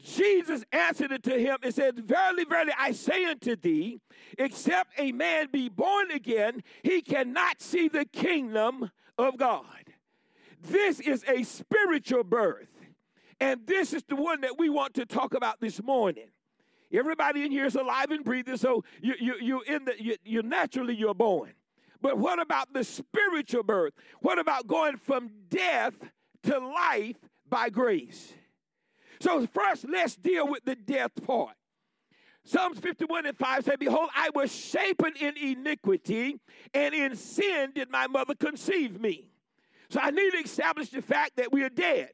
Jesus 0.04 0.64
answered 0.72 1.12
it 1.12 1.24
to 1.24 1.40
him 1.40 1.58
and 1.64 1.74
said, 1.74 2.00
Verily, 2.00 2.46
verily, 2.46 2.74
I 2.78 2.92
say 2.92 3.26
unto 3.26 3.56
thee, 3.56 4.00
except 4.38 4.92
a 4.98 5.12
man 5.12 5.48
be 5.52 5.70
born 5.70 6.12
again, 6.12 6.64
he 6.84 7.02
cannot 7.02 7.62
see 7.62 7.88
the 7.88 8.06
kingdom 8.06 8.92
of 9.18 9.38
God. 9.38 9.66
This 10.62 11.00
is 11.00 11.24
a 11.28 11.44
spiritual 11.44 12.24
birth. 12.24 12.70
And 13.40 13.68
this 13.68 13.94
is 13.94 14.04
the 14.08 14.16
one 14.16 14.42
that 14.42 14.58
we 14.58 14.70
want 14.70 14.96
to 14.96 15.06
talk 15.06 15.34
about 15.34 15.60
this 15.62 15.82
morning. 15.82 16.30
Everybody 16.92 17.44
in 17.44 17.52
here 17.52 17.66
is 17.66 17.76
alive 17.76 18.12
and 18.12 18.24
breathing, 18.24 18.58
so 18.58 18.84
you, 19.02 19.14
you, 19.20 19.36
you 19.40 19.62
in 19.62 19.86
the, 19.86 19.94
you, 20.02 20.16
you 20.24 20.42
naturally 20.42 20.96
you're 20.96 21.14
born. 21.14 21.54
But 22.02 22.18
what 22.18 22.40
about 22.40 22.74
the 22.74 22.84
spiritual 22.84 23.64
birth? 23.64 23.94
What 24.22 24.40
about 24.40 24.68
going 24.68 24.98
from 24.98 25.32
death 25.50 25.96
to 26.44 26.60
life 26.60 27.18
by 27.50 27.70
grace? 27.70 28.34
So, 29.20 29.46
first, 29.48 29.86
let's 29.90 30.16
deal 30.16 30.48
with 30.48 30.64
the 30.66 30.76
death 30.76 31.12
part. 31.26 31.56
Psalms 32.48 32.80
51 32.80 33.26
and 33.26 33.38
5 33.38 33.66
say, 33.66 33.76
Behold, 33.78 34.10
I 34.16 34.30
was 34.34 34.56
shapen 34.56 35.14
in 35.20 35.36
iniquity, 35.36 36.40
and 36.74 36.96
in 36.96 37.16
sin 37.16 37.72
did 37.76 37.90
my 37.90 38.08
mother 38.08 38.36
conceive 38.36 39.02
me. 39.02 39.28
So 39.90 40.00
I 40.02 40.12
need 40.12 40.32
to 40.32 40.38
establish 40.38 40.90
the 40.90 41.02
fact 41.02 41.36
that 41.38 41.52
we 41.52 41.64
are 41.64 41.70
dead, 41.70 42.12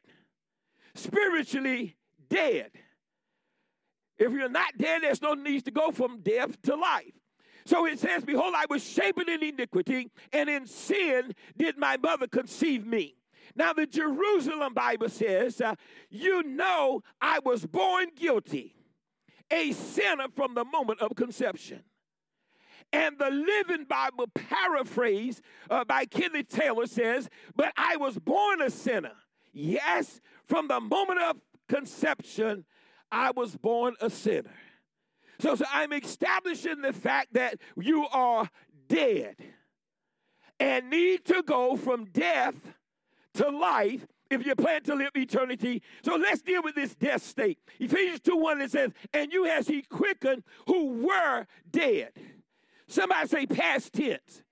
spiritually 0.95 1.95
dead. 2.29 2.72
If 4.17 4.31
you're 4.31 4.50
not 4.50 4.77
dead, 4.77 5.03
there's 5.03 5.22
no 5.22 5.33
need 5.33 5.65
to 5.65 5.72
go 5.72 5.91
from 5.91 6.22
death 6.22 6.60
to 6.63 6.75
life. 6.75 7.13
So 7.65 7.86
it 7.86 8.00
says, 8.00 8.24
Behold, 8.24 8.53
I 8.55 8.65
was 8.69 8.83
shapen 8.83 9.29
in 9.29 9.43
iniquity, 9.43 10.10
and 10.31 10.50
in 10.50 10.65
sin 10.65 11.33
did 11.57 11.77
my 11.77 11.98
mother 11.98 12.27
conceive 12.27 12.88
me. 12.88 13.15
Now, 13.55 13.74
the 13.74 13.86
Jerusalem 13.86 14.74
Bible 14.74 15.10
says, 15.10 15.62
uh, 15.62 15.75
You 16.10 16.43
know, 16.43 17.01
I 17.22 17.39
was 17.45 17.65
born 17.65 18.07
guilty, 18.15 18.75
a 19.51 19.72
sinner 19.72 20.27
from 20.36 20.55
the 20.55 20.65
moment 20.65 21.01
of 21.01 21.15
conception. 21.15 21.83
And 22.91 23.17
the 23.17 23.29
Living 23.29 23.86
Bible 23.86 24.27
paraphrase 24.33 25.41
uh, 25.69 25.83
by 25.83 26.05
Kenneth 26.05 26.50
Taylor 26.50 26.86
says, 26.86 27.29
But 27.55 27.74
I 27.77 27.98
was 27.98 28.17
born 28.19 28.62
a 28.62 28.69
sinner. 28.69 29.13
Yes, 29.51 30.19
from 30.48 30.67
the 30.67 30.79
moment 30.79 31.19
of 31.19 31.38
conception, 31.69 32.65
I 33.12 33.31
was 33.31 33.55
born 33.55 33.95
a 34.01 34.10
sinner. 34.10 34.53
So, 35.39 35.55
so 35.55 35.65
I'm 35.72 35.93
establishing 35.93 36.81
the 36.81 36.93
fact 36.93 37.33
that 37.33 37.60
you 37.77 38.07
are 38.12 38.50
dead 38.88 39.36
and 40.60 40.89
need 40.89 41.25
to 41.25 41.43
go 41.43 41.75
from 41.75 42.05
death 42.05 42.55
to 43.36 43.50
life 43.50 44.06
if 44.30 44.46
you 44.46 44.56
plan 44.56 44.84
to 44.84 44.96
live 44.96 45.12
eternity. 45.16 45.82
So 46.04 46.16
let's 46.16 46.42
deal 46.42 46.63
with 46.63 46.75
this 46.75 46.96
death 46.96 47.24
state. 47.24 47.60
Ephesians 47.80 48.20
2 48.22 48.36
1 48.36 48.62
it 48.62 48.72
says, 48.72 48.92
And 49.13 49.32
you 49.32 49.46
has 49.46 49.68
he 49.68 49.82
quickened 49.84 50.44
who 50.68 51.06
were 51.06 51.46
dead. 51.70 52.12
Somebody 52.88 53.28
say 53.28 53.46
past 53.46 53.94
tense. 53.94 54.44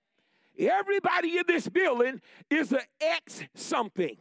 Everybody 0.58 1.38
in 1.38 1.44
this 1.46 1.68
building 1.68 2.20
is 2.50 2.72
an 2.72 2.80
ex 3.00 3.42
something. 3.54 4.16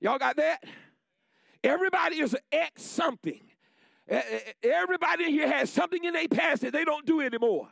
Y'all 0.00 0.18
got 0.18 0.36
that? 0.36 0.64
Everybody 1.64 2.20
is 2.20 2.34
an 2.34 2.40
ex 2.50 2.82
something. 2.82 3.40
Everybody 4.62 5.24
in 5.24 5.30
here 5.30 5.50
has 5.50 5.70
something 5.70 6.02
in 6.02 6.12
their 6.12 6.28
past 6.28 6.62
that 6.62 6.72
they 6.72 6.84
don't 6.84 7.06
do 7.06 7.20
anymore, 7.20 7.68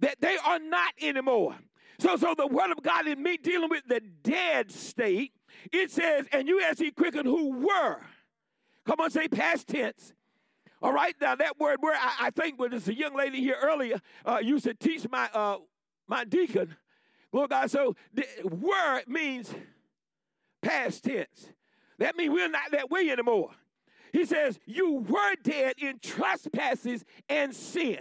that 0.00 0.20
they 0.20 0.36
are 0.36 0.58
not 0.58 0.92
anymore. 1.00 1.56
So, 2.00 2.16
so 2.16 2.34
the 2.34 2.46
word 2.46 2.70
of 2.70 2.82
God 2.82 3.06
in 3.06 3.22
me 3.22 3.36
dealing 3.36 3.68
with 3.68 3.84
the 3.86 4.00
dead 4.00 4.72
state, 4.72 5.32
it 5.70 5.90
says, 5.90 6.26
and 6.32 6.48
you 6.48 6.60
as 6.62 6.78
he 6.78 6.90
quickened 6.90 7.26
who 7.26 7.50
were. 7.50 8.00
Come 8.86 9.00
on, 9.00 9.10
say 9.10 9.28
past 9.28 9.68
tense. 9.68 10.14
All 10.80 10.94
right, 10.94 11.14
now 11.20 11.34
that 11.34 11.60
word 11.60 11.76
where 11.80 11.94
I, 11.94 12.14
I 12.20 12.30
think 12.30 12.58
when 12.58 12.70
there's 12.70 12.88
a 12.88 12.96
young 12.96 13.14
lady 13.14 13.40
here 13.40 13.56
earlier 13.62 14.00
uh, 14.24 14.38
used 14.42 14.64
to 14.64 14.72
teach 14.72 15.06
my 15.10 15.28
uh, 15.34 15.58
my 16.08 16.24
deacon. 16.24 16.74
Lord 17.32 17.50
God, 17.50 17.70
so 17.70 17.94
the 18.14 18.24
word 18.44 19.02
means 19.06 19.54
past 20.62 21.04
tense. 21.04 21.50
That 21.98 22.16
means 22.16 22.32
we're 22.32 22.48
not 22.48 22.70
that 22.72 22.90
way 22.90 23.10
anymore. 23.10 23.50
He 24.10 24.24
says, 24.24 24.58
You 24.64 25.04
were 25.06 25.36
dead 25.42 25.74
in 25.78 25.98
trespasses 26.00 27.04
and 27.28 27.54
sin. 27.54 28.00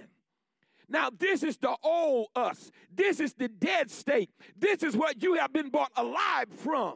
Now, 0.89 1.09
this 1.17 1.43
is 1.43 1.57
the 1.57 1.75
old 1.83 2.27
us. 2.35 2.71
This 2.93 3.19
is 3.19 3.33
the 3.33 3.47
dead 3.47 3.91
state. 3.91 4.31
This 4.57 4.83
is 4.83 4.97
what 4.97 5.21
you 5.21 5.35
have 5.35 5.53
been 5.53 5.69
brought 5.69 5.91
alive 5.95 6.47
from. 6.57 6.95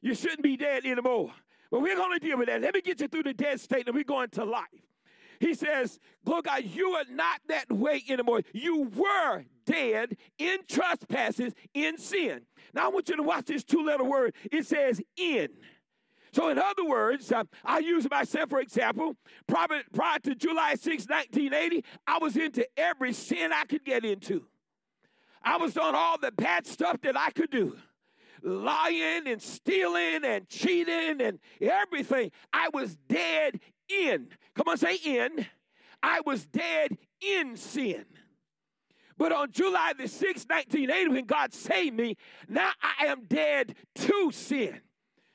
You 0.00 0.14
shouldn't 0.14 0.42
be 0.42 0.56
dead 0.56 0.84
anymore. 0.84 1.32
But 1.70 1.80
we're 1.80 1.96
going 1.96 2.18
to 2.18 2.24
deal 2.24 2.38
with 2.38 2.46
that. 2.48 2.62
Let 2.62 2.74
me 2.74 2.80
get 2.80 3.00
you 3.00 3.08
through 3.08 3.24
the 3.24 3.34
dead 3.34 3.60
state 3.60 3.86
and 3.86 3.96
we're 3.96 4.04
going 4.04 4.30
to 4.30 4.44
life. 4.44 4.64
He 5.40 5.54
says, 5.54 5.98
Look, 6.24 6.44
God, 6.44 6.64
you 6.64 6.90
are 6.90 7.04
not 7.10 7.40
that 7.48 7.70
way 7.72 8.02
anymore. 8.08 8.42
You 8.52 8.84
were 8.94 9.44
dead 9.66 10.16
in 10.38 10.58
trespasses, 10.68 11.52
in 11.72 11.98
sin. 11.98 12.42
Now, 12.72 12.86
I 12.86 12.88
want 12.88 13.08
you 13.08 13.16
to 13.16 13.22
watch 13.22 13.46
this 13.46 13.64
two 13.64 13.84
letter 13.84 14.04
word. 14.04 14.34
It 14.50 14.66
says 14.66 15.00
in. 15.16 15.48
So, 16.34 16.48
in 16.48 16.58
other 16.58 16.84
words, 16.84 17.30
uh, 17.30 17.44
I 17.64 17.78
use 17.78 18.10
myself 18.10 18.50
for 18.50 18.58
example. 18.58 19.14
Prior, 19.46 19.68
prior 19.92 20.18
to 20.24 20.34
July 20.34 20.74
6, 20.74 21.06
1980, 21.06 21.84
I 22.08 22.18
was 22.18 22.36
into 22.36 22.66
every 22.76 23.12
sin 23.12 23.52
I 23.52 23.64
could 23.66 23.84
get 23.84 24.04
into. 24.04 24.44
I 25.44 25.58
was 25.58 25.74
doing 25.74 25.94
all 25.94 26.18
the 26.18 26.32
bad 26.32 26.66
stuff 26.66 27.00
that 27.02 27.16
I 27.16 27.30
could 27.30 27.50
do 27.50 27.76
lying 28.42 29.28
and 29.28 29.40
stealing 29.40 30.24
and 30.24 30.48
cheating 30.48 31.20
and 31.20 31.38
everything. 31.60 32.32
I 32.52 32.68
was 32.74 32.96
dead 33.08 33.60
in. 33.88 34.26
Come 34.56 34.68
on, 34.68 34.76
say 34.76 34.96
in. 34.96 35.46
I 36.02 36.20
was 36.26 36.46
dead 36.46 36.98
in 37.20 37.56
sin. 37.56 38.04
But 39.16 39.30
on 39.30 39.52
July 39.52 39.92
the 39.96 40.04
6th, 40.04 40.50
1980, 40.50 41.08
when 41.10 41.26
God 41.26 41.54
saved 41.54 41.96
me, 41.96 42.16
now 42.48 42.72
I 42.82 43.06
am 43.06 43.24
dead 43.28 43.76
to 43.94 44.30
sin. 44.32 44.80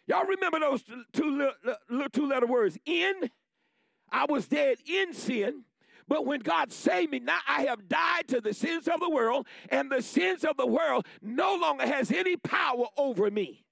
Y'all 0.09 0.25
remember 0.25 0.59
those 0.59 0.83
two, 1.13 1.51
little 1.87 2.09
two 2.09 2.25
letter 2.25 2.47
words? 2.47 2.79
In, 2.85 3.29
I 4.11 4.25
was 4.27 4.47
dead 4.47 4.79
in 4.87 5.13
sin. 5.13 5.65
But 6.07 6.25
when 6.25 6.39
God 6.39 6.71
saved 6.71 7.11
me, 7.11 7.19
now 7.19 7.37
I 7.47 7.61
have 7.63 7.87
died 7.87 8.27
to 8.29 8.41
the 8.41 8.51
sins 8.51 8.87
of 8.87 8.99
the 8.99 9.09
world, 9.11 9.45
and 9.69 9.91
the 9.91 10.01
sins 10.01 10.43
of 10.43 10.57
the 10.57 10.65
world 10.65 11.05
no 11.21 11.55
longer 11.55 11.85
has 11.85 12.11
any 12.11 12.35
power 12.35 12.85
over 12.97 13.29
me. 13.29 13.63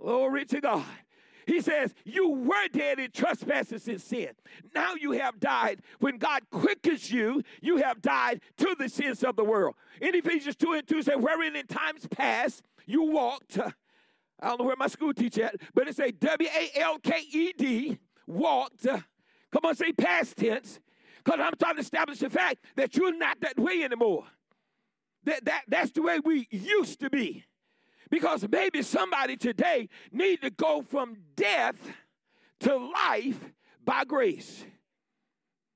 Glory 0.00 0.44
to 0.46 0.60
God. 0.60 0.84
He 1.46 1.60
says, 1.60 1.94
You 2.04 2.30
were 2.30 2.68
dead 2.72 2.98
in 2.98 3.12
trespasses 3.12 3.86
and 3.86 4.00
sin. 4.00 4.30
Now 4.74 4.94
you 4.94 5.12
have 5.12 5.38
died. 5.38 5.82
When 6.00 6.18
God 6.18 6.42
quickens 6.50 7.12
you, 7.12 7.44
you 7.62 7.76
have 7.76 8.02
died 8.02 8.40
to 8.56 8.74
the 8.76 8.88
sins 8.88 9.22
of 9.22 9.36
the 9.36 9.44
world. 9.44 9.76
In 10.00 10.16
Ephesians 10.16 10.56
2 10.56 10.72
and 10.72 10.88
2 10.88 11.02
say, 11.02 11.14
Wherein 11.14 11.54
in 11.54 11.68
times 11.68 12.08
past 12.10 12.64
you 12.84 13.04
walked. 13.04 13.58
I 14.40 14.48
don't 14.48 14.60
know 14.60 14.66
where 14.66 14.76
my 14.76 14.86
school 14.86 15.12
teacher 15.12 15.44
at, 15.44 15.56
but 15.74 15.88
it 15.88 15.96
say 15.96 16.12
W 16.12 16.48
A 16.48 16.80
L 16.80 16.98
K 16.98 17.20
E 17.32 17.52
D, 17.56 17.98
walked. 18.26 18.84
Come 18.84 19.64
on, 19.64 19.74
say 19.74 19.92
past 19.92 20.36
tense. 20.36 20.80
Because 21.24 21.40
I'm 21.40 21.54
trying 21.58 21.74
to 21.74 21.80
establish 21.80 22.18
the 22.18 22.30
fact 22.30 22.64
that 22.76 22.96
you're 22.96 23.16
not 23.16 23.40
that 23.40 23.58
way 23.58 23.82
anymore. 23.82 24.24
That, 25.24 25.44
that, 25.44 25.62
that's 25.68 25.90
the 25.90 26.02
way 26.02 26.20
we 26.24 26.46
used 26.50 27.00
to 27.00 27.10
be. 27.10 27.44
Because 28.10 28.46
maybe 28.50 28.82
somebody 28.82 29.36
today 29.36 29.88
need 30.12 30.40
to 30.42 30.50
go 30.50 30.82
from 30.82 31.16
death 31.36 31.76
to 32.60 32.76
life 32.76 33.38
by 33.84 34.04
grace. 34.04 34.64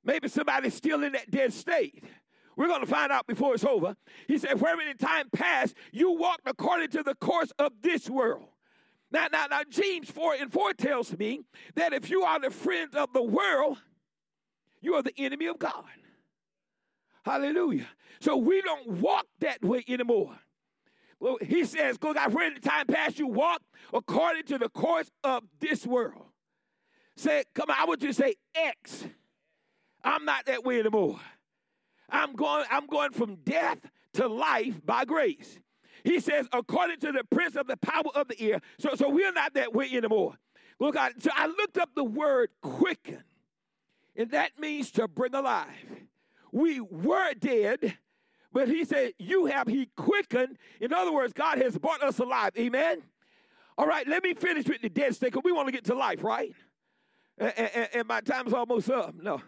Maybe 0.05 0.29
somebody's 0.29 0.75
still 0.75 1.03
in 1.03 1.13
that 1.13 1.31
dead 1.31 1.53
state. 1.53 2.03
We're 2.57 2.69
going 2.69 2.81
to 2.81 2.87
find 2.87 3.11
out 3.11 3.27
before 3.27 3.55
it's 3.55 3.65
over. 3.65 3.97
He 4.27 4.39
said, 4.39 4.61
Wherever 4.61 4.83
in 4.83 4.97
time 4.97 5.31
past 5.31 5.75
you 5.93 6.13
walked 6.13 6.47
according 6.47 6.91
to 6.91 7.03
the 7.03 7.15
course 7.15 7.53
of 7.59 7.73
this 7.83 8.11
world. 8.11 8.45
Now, 9.11 9.29
now, 9.31 9.47
now, 9.51 9.61
James 9.69 10.11
4 10.11 10.35
and 10.41 10.53
4 10.53 10.73
tells 10.73 11.17
me 11.17 11.41
that 11.75 11.93
if 11.93 12.09
you 12.09 12.23
are 12.23 12.41
the 12.41 12.51
friend 12.51 12.95
of 12.95 13.13
the 13.13 13.23
world, 13.23 13.79
you 14.81 14.95
are 14.95 15.03
the 15.03 15.13
enemy 15.19 15.47
of 15.47 15.59
God. 15.59 15.85
Hallelujah. 17.25 17.89
So 18.21 18.37
we 18.37 18.63
don't 18.63 18.89
walk 18.89 19.27
that 19.41 19.63
way 19.63 19.85
anymore. 19.87 20.39
Well, 21.21 21.37
he 21.41 21.65
says, 21.65 21.99
Look, 22.03 22.17
I've 22.17 22.35
read 22.35 22.57
the 22.57 22.61
time 22.61 22.87
past 22.87 23.19
you 23.19 23.29
walk 23.29 23.63
according 23.93 24.45
to 24.45 24.59
the 24.59 24.69
course 24.69 25.11
of 25.23 25.45
this 25.61 25.87
world. 25.87 26.25
Say, 27.17 27.45
come 27.55 27.71
on, 27.71 27.77
I 27.79 27.85
want 27.85 28.03
you 28.03 28.09
to 28.09 28.15
say 28.15 28.35
X. 28.55 29.05
I'm 30.03 30.25
not 30.25 30.47
that 30.47 30.65
way 30.65 30.81
anymore. 30.81 31.21
I'm 32.13 32.35
going, 32.35 32.65
I'm 32.71 32.87
going 32.87 33.13
from 33.13 33.37
death 33.37 33.79
to 34.15 34.29
life 34.29 34.85
by 34.85 35.05
grace. 35.05 35.59
He 36.05 36.21
says, 36.21 36.47
according 36.53 37.01
to 37.01 37.13
the 37.13 37.25
prince 37.25 37.57
of 37.57 37.67
the 37.67 37.77
power 37.77 38.11
of 38.15 38.29
the 38.29 38.41
air. 38.41 38.61
So, 38.79 38.95
so 38.95 39.09
we're 39.09 39.33
not 39.33 39.55
that 39.55 39.73
way 39.73 39.89
anymore. 39.93 40.35
Look, 40.79 40.97
I, 40.97 41.13
so 41.19 41.31
I 41.35 41.47
looked 41.47 41.79
up 41.79 41.91
the 41.95 42.05
word 42.05 42.51
quicken, 42.61 43.23
and 44.17 44.31
that 44.33 44.59
means 44.59 44.91
to 44.93 45.07
bring 45.07 45.35
alive. 45.35 45.69
We 46.51 46.81
were 46.81 47.35
dead, 47.35 47.97
but 48.53 48.69
he 48.69 48.85
said, 48.85 49.13
You 49.19 49.47
have 49.47 49.69
he 49.69 49.87
quickened. 49.97 50.59
In 50.81 50.93
other 50.93 51.13
words, 51.13 51.33
God 51.33 51.59
has 51.59 51.79
brought 51.79 52.03
us 52.03 52.19
alive. 52.19 52.51
Amen. 52.59 53.03
All 53.79 53.87
right, 53.87 54.07
let 54.07 54.23
me 54.23 54.35
finish 54.35 54.67
with 54.67 54.83
the 54.83 54.91
dead 54.91 55.15
state 55.15 55.33
because 55.33 55.45
we 55.45 55.53
want 55.53 55.69
to 55.69 55.73
get 55.73 55.85
to 55.85 55.95
life, 55.95 56.23
right? 56.23 56.53
And, 57.39 57.53
and, 57.57 57.89
and 57.95 58.09
my 58.09 58.21
time's 58.21 58.53
almost 58.53 58.91
up. 58.91 59.15
No. 59.15 59.41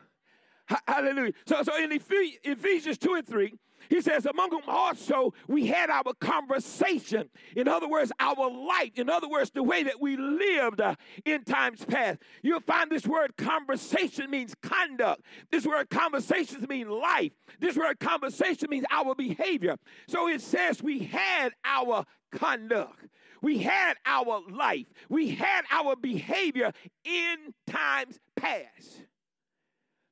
Hallelujah. 0.66 1.32
So, 1.46 1.62
so 1.62 1.76
in 1.76 1.92
Ephesians 1.92 2.98
2 2.98 3.14
and 3.14 3.26
3, 3.26 3.52
he 3.88 4.00
says, 4.00 4.26
among 4.26 4.50
whom 4.50 4.62
also 4.66 5.34
we 5.48 5.66
had 5.66 5.90
our 5.90 6.14
conversation. 6.20 7.28
In 7.56 7.68
other 7.68 7.88
words, 7.88 8.12
our 8.18 8.50
life. 8.50 8.92
In 8.96 9.10
other 9.10 9.28
words, 9.28 9.50
the 9.50 9.62
way 9.62 9.82
that 9.82 10.00
we 10.00 10.16
lived 10.16 10.80
uh, 10.80 10.94
in 11.24 11.44
times 11.44 11.84
past. 11.84 12.18
You'll 12.42 12.60
find 12.60 12.90
this 12.90 13.06
word 13.06 13.36
conversation 13.36 14.30
means 14.30 14.54
conduct. 14.62 15.22
This 15.50 15.66
word 15.66 15.90
conversations 15.90 16.66
mean 16.68 16.88
life. 16.88 17.32
This 17.60 17.76
word 17.76 18.00
conversation 18.00 18.70
means 18.70 18.86
our 18.90 19.14
behavior. 19.14 19.76
So 20.08 20.28
it 20.28 20.40
says 20.40 20.82
we 20.82 21.00
had 21.00 21.52
our 21.64 22.04
conduct. 22.32 23.06
We 23.42 23.58
had 23.58 23.96
our 24.06 24.40
life. 24.50 24.86
We 25.10 25.30
had 25.30 25.64
our 25.70 25.96
behavior 25.96 26.72
in 27.04 27.52
times 27.66 28.18
past. 28.36 29.04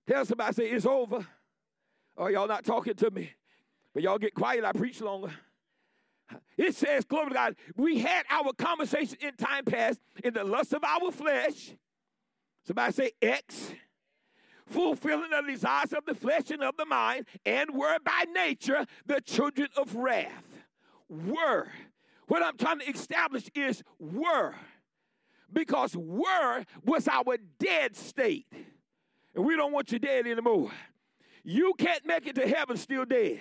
Tell 0.07 0.25
somebody, 0.25 0.55
say, 0.55 0.71
it's 0.71 0.87
over. 0.87 1.27
Or 2.17 2.31
y'all 2.31 2.49
not 2.49 2.65
talking 2.65 2.95
to 2.95 3.11
me. 3.11 3.31
But 3.95 4.03
y'all 4.03 4.19
get 4.19 4.35
quiet, 4.35 4.65
I 4.65 4.73
preach 4.73 5.01
longer. 5.01 5.33
It 6.57 6.75
says, 6.75 7.05
glory 7.05 7.29
to 7.29 7.35
God, 7.35 7.57
we 7.77 7.99
had 7.99 8.25
our 8.31 8.53
conversation 8.53 9.19
in 9.21 9.35
time 9.37 9.65
past 9.65 10.01
in 10.25 10.35
the 10.35 10.45
lust 10.45 10.73
of 10.73 10.83
our 10.83 11.11
flesh. 11.11 11.73
Somebody 12.67 12.93
say 12.93 13.11
X. 13.21 13.73
Fulfilling 14.67 15.31
the 15.31 15.43
desires 15.47 15.93
of 15.93 16.07
the 16.07 16.15
flesh 16.15 16.51
and 16.51 16.63
of 16.63 16.77
the 16.79 16.87
mind, 16.87 17.27
and 17.45 17.71
were 17.75 17.99
by 18.03 18.25
nature 18.33 18.87
the 19.05 19.21
children 19.21 19.69
of 19.77 19.95
wrath. 19.95 20.47
Were. 21.09 21.69
What 22.29 22.43
I'm 22.43 22.57
trying 22.57 22.79
to 22.79 22.89
establish 22.89 23.51
is 23.55 23.83
were. 23.99 24.55
Because 25.53 25.95
were 25.95 26.65
was 26.85 27.09
our 27.09 27.37
dead 27.59 27.97
state. 27.97 28.47
And 29.35 29.45
we 29.45 29.57
don't 29.57 29.73
want 29.73 29.93
you 29.93 29.99
dead 29.99 30.27
anymore. 30.27 30.71
You 31.45 31.75
can't 31.79 32.05
make 32.07 32.27
it 32.27 32.37
to 32.37 32.47
heaven 32.47 32.77
still 32.77 33.05
dead. 33.05 33.41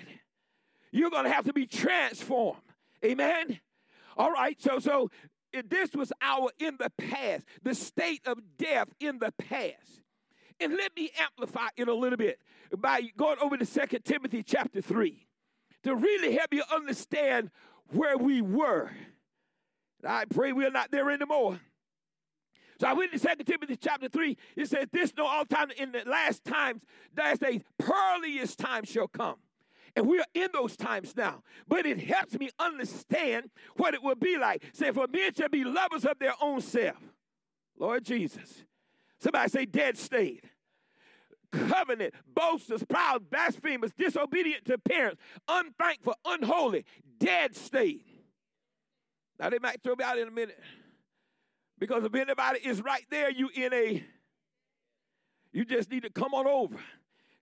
You're 0.92 1.10
going 1.10 1.26
to 1.26 1.32
have 1.32 1.46
to 1.46 1.54
be 1.54 1.66
transformed. 1.66 2.62
Amen. 3.04 3.60
All 4.18 4.32
right. 4.32 4.62
So 4.62 4.80
so 4.80 5.10
this 5.68 5.94
was 5.94 6.12
our 6.22 6.52
in 6.60 6.78
the 6.80 6.90
past, 6.98 7.46
the 7.64 7.76
state 7.76 8.22
of 8.26 8.40
death 8.58 8.90
in 9.00 9.20
the 9.20 9.34
past. 9.38 10.02
And 10.60 10.74
let 10.74 10.96
me 10.96 11.12
amplify 11.20 11.68
it 11.76 11.88
a 11.88 11.94
little 11.94 12.18
bit 12.18 12.40
by 12.78 13.02
going 13.18 13.38
over 13.42 13.58
to 13.58 13.66
Second 13.66 14.06
Timothy 14.06 14.44
chapter 14.44 14.82
3 14.82 15.26
to 15.84 15.96
really 15.96 16.36
help 16.36 16.54
you 16.54 16.64
understand 16.74 17.50
where 17.88 18.18
we 18.18 18.42
were. 18.42 18.92
I 20.06 20.26
pray 20.26 20.52
we're 20.52 20.72
not 20.72 20.92
there 20.92 21.10
anymore. 21.10 21.60
So 22.82 22.88
I 22.88 22.94
went 22.94 23.12
to 23.12 23.20
2 23.20 23.44
Timothy 23.44 23.76
chapter 23.76 24.10
3. 24.10 24.36
It 24.56 24.68
says, 24.68 24.88
This 24.92 25.14
no 25.16 25.28
all 25.28 25.46
time 25.46 25.70
in 25.78 25.92
the 25.92 26.02
last 26.08 26.44
times, 26.44 26.82
last 27.16 27.42
days, 27.42 27.62
pearliest 27.78 28.58
time 28.58 28.86
shall 28.86 29.08
come. 29.08 29.36
And 29.96 30.08
we 30.08 30.18
are 30.18 30.26
in 30.34 30.48
those 30.52 30.76
times 30.76 31.16
now. 31.16 31.44
But 31.68 31.86
it 31.86 32.00
helps 32.00 32.40
me 32.40 32.50
understand 32.58 33.52
what 33.78 33.94
it 33.94 34.02
will 34.02 34.16
be 34.16 34.36
like. 34.36 34.64
Say, 34.74 34.90
for 34.90 35.06
men 35.08 35.32
shall 35.32 35.50
be 35.50 35.64
lovers 35.64 36.06
of 36.06 36.18
their 36.18 36.34
own 36.42 36.60
self. 36.60 36.98
Lord 37.78 38.04
Jesus. 38.04 38.64
Somebody 39.20 39.50
say, 39.52 39.66
dead 39.66 39.96
state. 39.96 40.44
Covenant, 41.52 42.16
boasters, 42.34 42.84
proud, 42.84 43.30
blasphemers, 43.30 43.92
disobedient 43.96 44.66
to 44.66 44.80
parents, 44.80 45.22
unthankful, 45.48 46.16
unholy, 46.26 46.84
dead 47.20 47.56
state. 47.56 48.08
Now 49.40 49.52
they 49.52 49.60
might 49.60 49.84
throw 49.84 49.94
me 49.96 50.04
out 50.04 50.18
in 50.18 50.28
a 50.28 50.32
minute. 50.32 50.58
Because 51.82 52.04
if 52.04 52.14
anybody 52.14 52.60
is 52.64 52.80
right 52.84 53.06
there, 53.10 53.32
you 53.32 53.50
in 53.56 53.74
a 53.74 54.04
you 55.52 55.66
just 55.66 55.90
need 55.90 56.04
to 56.04 56.12
come 56.12 56.34
on 56.36 56.46
over. 56.46 56.78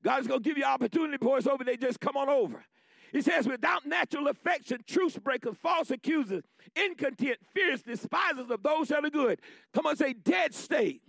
God's 0.02 0.28
going 0.28 0.42
to 0.42 0.50
give 0.50 0.58
you 0.58 0.64
opportunity 0.64 1.18
before 1.18 1.38
it's 1.38 1.46
over. 1.46 1.64
They 1.64 1.76
just 1.76 2.00
come 2.00 2.16
on 2.16 2.30
over. 2.30 2.64
He 3.12 3.22
says, 3.22 3.48
without 3.48 3.86
natural 3.86 4.30
affection, 4.30 4.80
truce 4.88 5.18
breakers, 5.18 5.56
false 5.62 5.92
accusers, 5.92 6.44
incontent, 6.74 7.38
fierce, 7.54 7.82
despisers 7.82 8.50
of 8.50 8.64
those 8.64 8.88
that 8.88 9.04
are 9.04 9.10
good. 9.10 9.42
Come 9.74 9.86
on, 9.86 9.98
say, 9.98 10.14
dead 10.14 10.56
state. 10.56 11.02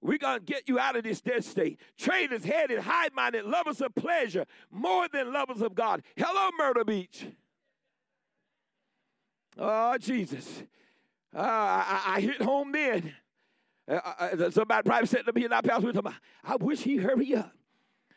We're 0.00 0.18
going 0.18 0.38
to 0.38 0.44
get 0.44 0.66
you 0.66 0.78
out 0.78 0.96
of 0.96 1.04
this 1.04 1.20
dead 1.20 1.44
state. 1.44 1.78
Traitors, 1.98 2.44
headed, 2.44 2.78
high 2.78 3.10
minded, 3.14 3.44
lovers 3.44 3.82
of 3.82 3.94
pleasure, 3.94 4.46
more 4.70 5.08
than 5.12 5.32
lovers 5.32 5.60
of 5.60 5.74
God. 5.74 6.02
Hello, 6.16 6.48
Myrtle 6.58 6.84
Beach. 6.84 7.26
Oh, 9.58 9.98
Jesus. 9.98 10.62
Uh, 11.34 11.40
I, 11.40 12.02
I, 12.06 12.20
hit 12.20 12.40
home 12.40 12.72
then. 12.72 13.14
Uh, 13.86 14.00
uh, 14.18 14.50
somebody 14.50 14.82
probably 14.82 15.06
said 15.06 15.26
to 15.26 15.32
me 15.32 15.44
in 15.44 15.52
our 15.52 15.62
pastor, 15.62 15.92
I 16.44 16.56
wish 16.56 16.80
he 16.80 16.96
hurry 16.96 17.34
up 17.34 17.52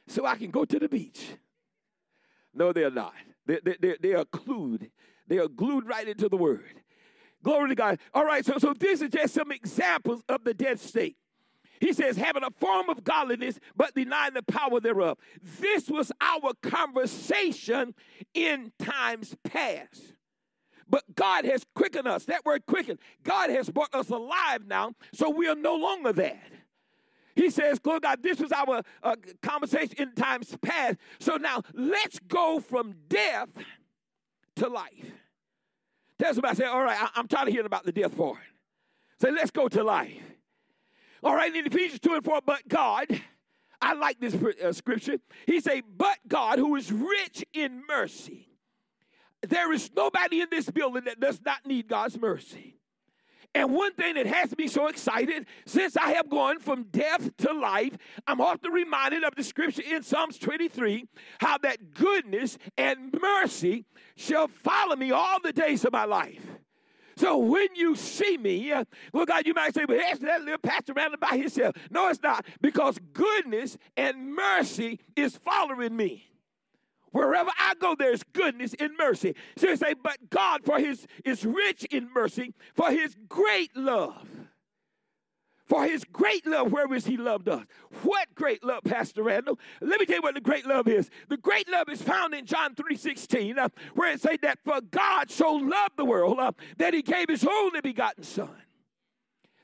so 0.08 0.26
I 0.26 0.36
can 0.36 0.50
go 0.50 0.66
to 0.66 0.80
the 0.80 0.88
beach. 0.88 1.32
No, 2.54 2.74
they're 2.74 2.92
not. 2.92 3.14
They, 3.46 3.60
they, 3.64 3.76
they, 3.80 3.98
they 4.02 4.14
are 4.14 4.26
glued. 4.26 4.92
They 5.28 5.40
are 5.40 5.48
glued 5.48 5.88
right 5.88 6.08
into 6.08 6.30
the 6.30 6.38
word. 6.38 6.64
Glory 7.44 7.70
to 7.70 7.76
God. 7.76 8.00
All 8.14 8.26
right, 8.26 8.46
so, 8.46 8.58
so 8.58 8.74
this 8.74 9.02
is 9.02 9.10
just 9.10 9.34
some 9.34 9.52
examples 9.52 10.24
of 10.30 10.44
the 10.44 10.54
dead 10.54 10.80
state. 10.80 11.18
He 11.80 11.94
says, 11.94 12.16
having 12.16 12.44
a 12.44 12.52
form 12.52 12.90
of 12.90 13.04
godliness, 13.04 13.60
but 13.76 13.96
denying 13.96 14.36
the 14.36 14.44
power 14.44 14.80
thereof. 14.80 15.18
This 15.60 15.90
was 15.90 16.12
our 16.22 16.54
conversation 16.62 17.96
in 18.36 18.72
times 18.78 19.36
past. 19.44 20.14
But 20.92 21.16
God 21.16 21.46
has 21.46 21.66
quickened 21.74 22.08
us. 22.08 22.26
That 22.26 22.46
word 22.46 22.66
quickened, 22.68 23.00
God 23.24 23.50
has 23.50 23.70
brought 23.70 23.96
us 23.96 24.10
alive 24.10 24.68
now, 24.68 24.92
so 25.14 25.30
we 25.30 25.48
are 25.48 25.56
no 25.56 25.76
longer 25.76 26.12
that. 26.12 26.52
He 27.34 27.50
says, 27.50 27.80
Lord 27.86 28.04
God, 28.04 28.22
this 28.22 28.40
was 28.42 28.52
our 28.52 28.84
uh, 29.02 29.16
conversation 29.42 29.96
in 29.98 30.14
times 30.14 30.56
past. 30.62 30.98
So 31.22 31.38
now 31.38 31.62
let's 31.74 32.20
go 32.20 32.60
from 32.60 32.94
death 33.08 33.48
to 34.58 34.68
life. 34.68 35.14
Tell 36.20 36.34
somebody, 36.34 36.58
say, 36.58 36.66
all 36.66 36.84
right, 36.84 37.10
I, 37.16 37.20
am 37.20 37.30
tired 37.30 37.48
of 37.48 37.54
hearing 37.54 37.66
about 37.66 37.86
the 37.86 37.94
death 37.94 38.16
part. 38.18 38.38
Say, 39.22 39.32
let's 39.32 39.50
go 39.50 39.70
to 39.70 39.84
life. 39.84 40.22
All 41.24 41.34
right, 41.34 41.56
in 41.56 41.66
Ephesians 41.66 42.02
2 42.02 42.16
and 42.16 42.26
4, 42.26 42.42
but 42.46 42.68
God, 42.68 43.08
I 43.82 43.94
like 43.94 44.20
this 44.20 44.36
uh, 44.36 44.74
scripture. 44.74 45.18
He 45.48 45.62
say, 45.62 45.82
but 45.82 46.18
God, 46.28 46.60
who 46.60 46.76
is 46.76 46.92
rich 46.92 47.46
in 47.54 47.84
mercy. 47.88 48.51
There 49.48 49.74
is 49.74 49.90
nobody 49.96 50.42
in 50.42 50.48
this 50.52 50.70
building 50.70 51.06
that 51.06 51.20
does 51.20 51.42
not 51.44 51.66
need 51.66 51.88
God's 51.88 52.20
mercy. 52.20 52.78
And 53.54 53.74
one 53.74 53.94
thing 53.94 54.16
that 54.16 54.28
has 54.28 54.58
me 54.58 54.68
so 54.68 54.88
excited, 54.88 55.46
since 55.66 55.98
I 55.98 56.14
have 56.14 56.30
gone 56.30 56.60
from 56.60 56.84
death 56.84 57.36
to 57.38 57.52
life, 57.52 57.98
I'm 58.26 58.40
often 58.40 58.72
reminded 58.72 59.26
of 59.26 59.36
the 59.36 59.44
scripture 59.44 59.82
in 59.82 60.04
Psalms 60.04 60.38
23 60.38 61.06
how 61.40 61.58
that 61.58 61.94
goodness 61.94 62.58
and 62.78 63.14
mercy 63.22 63.86
shall 64.16 64.48
follow 64.48 64.96
me 64.96 65.12
all 65.12 65.40
the 65.42 65.52
days 65.52 65.84
of 65.84 65.92
my 65.92 66.06
life. 66.06 66.46
So 67.18 67.40
when 67.40 67.68
you 67.76 67.96
see 67.98 68.38
me, 68.38 68.74
well, 69.12 69.26
God, 69.26 69.46
you 69.46 69.54
might 69.54 69.76
say, 69.76 69.84
well, 69.86 69.98
that's 69.98 70.20
that 70.20 70.42
little 70.44 70.58
pastor 70.58 70.94
around 70.94 71.20
by 71.20 71.36
himself. 71.36 71.76
No, 71.90 72.08
it's 72.08 72.24
not, 72.24 72.46
because 72.62 72.98
goodness 73.12 73.78
and 73.98 74.34
mercy 74.34 75.00
is 75.18 75.36
following 75.36 75.96
me. 75.96 76.31
Wherever 77.12 77.50
I 77.60 77.74
go, 77.80 77.96
there's 77.98 78.24
goodness 78.34 78.74
and 78.80 78.94
mercy. 78.98 79.36
So 79.58 79.70
you 79.70 79.76
say, 79.76 79.96
but 80.02 80.30
God, 80.30 80.64
for 80.64 80.80
his 80.80 81.06
is 81.26 81.46
rich 81.46 81.84
in 81.86 82.10
mercy, 82.14 82.54
for 82.74 82.90
his 82.90 83.16
great 83.28 83.76
love. 83.76 84.28
For 85.72 85.86
his 85.86 86.04
great 86.04 86.46
love, 86.46 86.72
where 86.74 86.94
is 86.94 87.06
he 87.06 87.16
loved 87.16 87.48
us? 87.48 87.66
What 88.04 88.28
great 88.36 88.62
love, 88.62 88.84
Pastor 88.84 89.24
Randall? 89.24 89.58
Let 89.80 90.02
me 90.02 90.06
tell 90.06 90.18
you 90.18 90.22
what 90.22 90.36
the 90.36 90.42
great 90.42 90.66
love 90.66 90.86
is. 90.90 91.10
The 91.30 91.38
great 91.38 91.70
love 91.70 91.88
is 91.88 92.02
found 92.02 92.34
in 92.34 92.46
John 92.46 92.76
3.16, 92.76 93.58
uh, 93.58 93.70
where 93.96 94.12
it 94.12 94.20
say 94.20 94.36
that 94.42 94.60
for 94.66 94.82
God 94.82 95.32
so 95.32 95.54
loved 95.54 95.96
the 95.96 96.04
world 96.04 96.40
uh, 96.40 96.52
that 96.78 96.94
he 96.94 97.02
gave 97.02 97.30
his 97.30 97.46
only 97.46 97.80
begotten 97.80 98.24
son. 98.24 98.54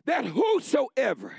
That 0.05 0.25
whosoever, 0.25 1.33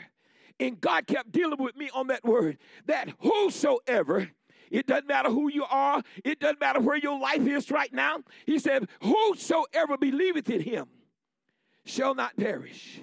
and 0.61 0.79
God 0.79 1.07
kept 1.07 1.33
dealing 1.33 1.63
with 1.63 1.75
me 1.75 1.89
on 1.95 2.09
that 2.09 2.23
word, 2.25 2.59
that 2.85 3.09
whosoever 3.21 4.29
it 4.71 4.87
doesn't 4.87 5.07
matter 5.07 5.31
who 5.31 5.51
you 5.51 5.65
are. 5.65 6.03
It 6.25 6.41
doesn't 6.41 6.61
matter 6.61 6.81
where 6.81 6.97
your 6.97 7.19
life 7.19 7.47
is 7.47 7.71
right 7.71 7.93
now. 7.93 8.19
He 8.47 8.59
said, 8.59 8.89
Whosoever 9.03 9.97
believeth 9.97 10.51
in 10.51 10.61
him 10.61 10.87
shall 11.85 12.15
not 12.15 12.37
perish, 12.37 13.01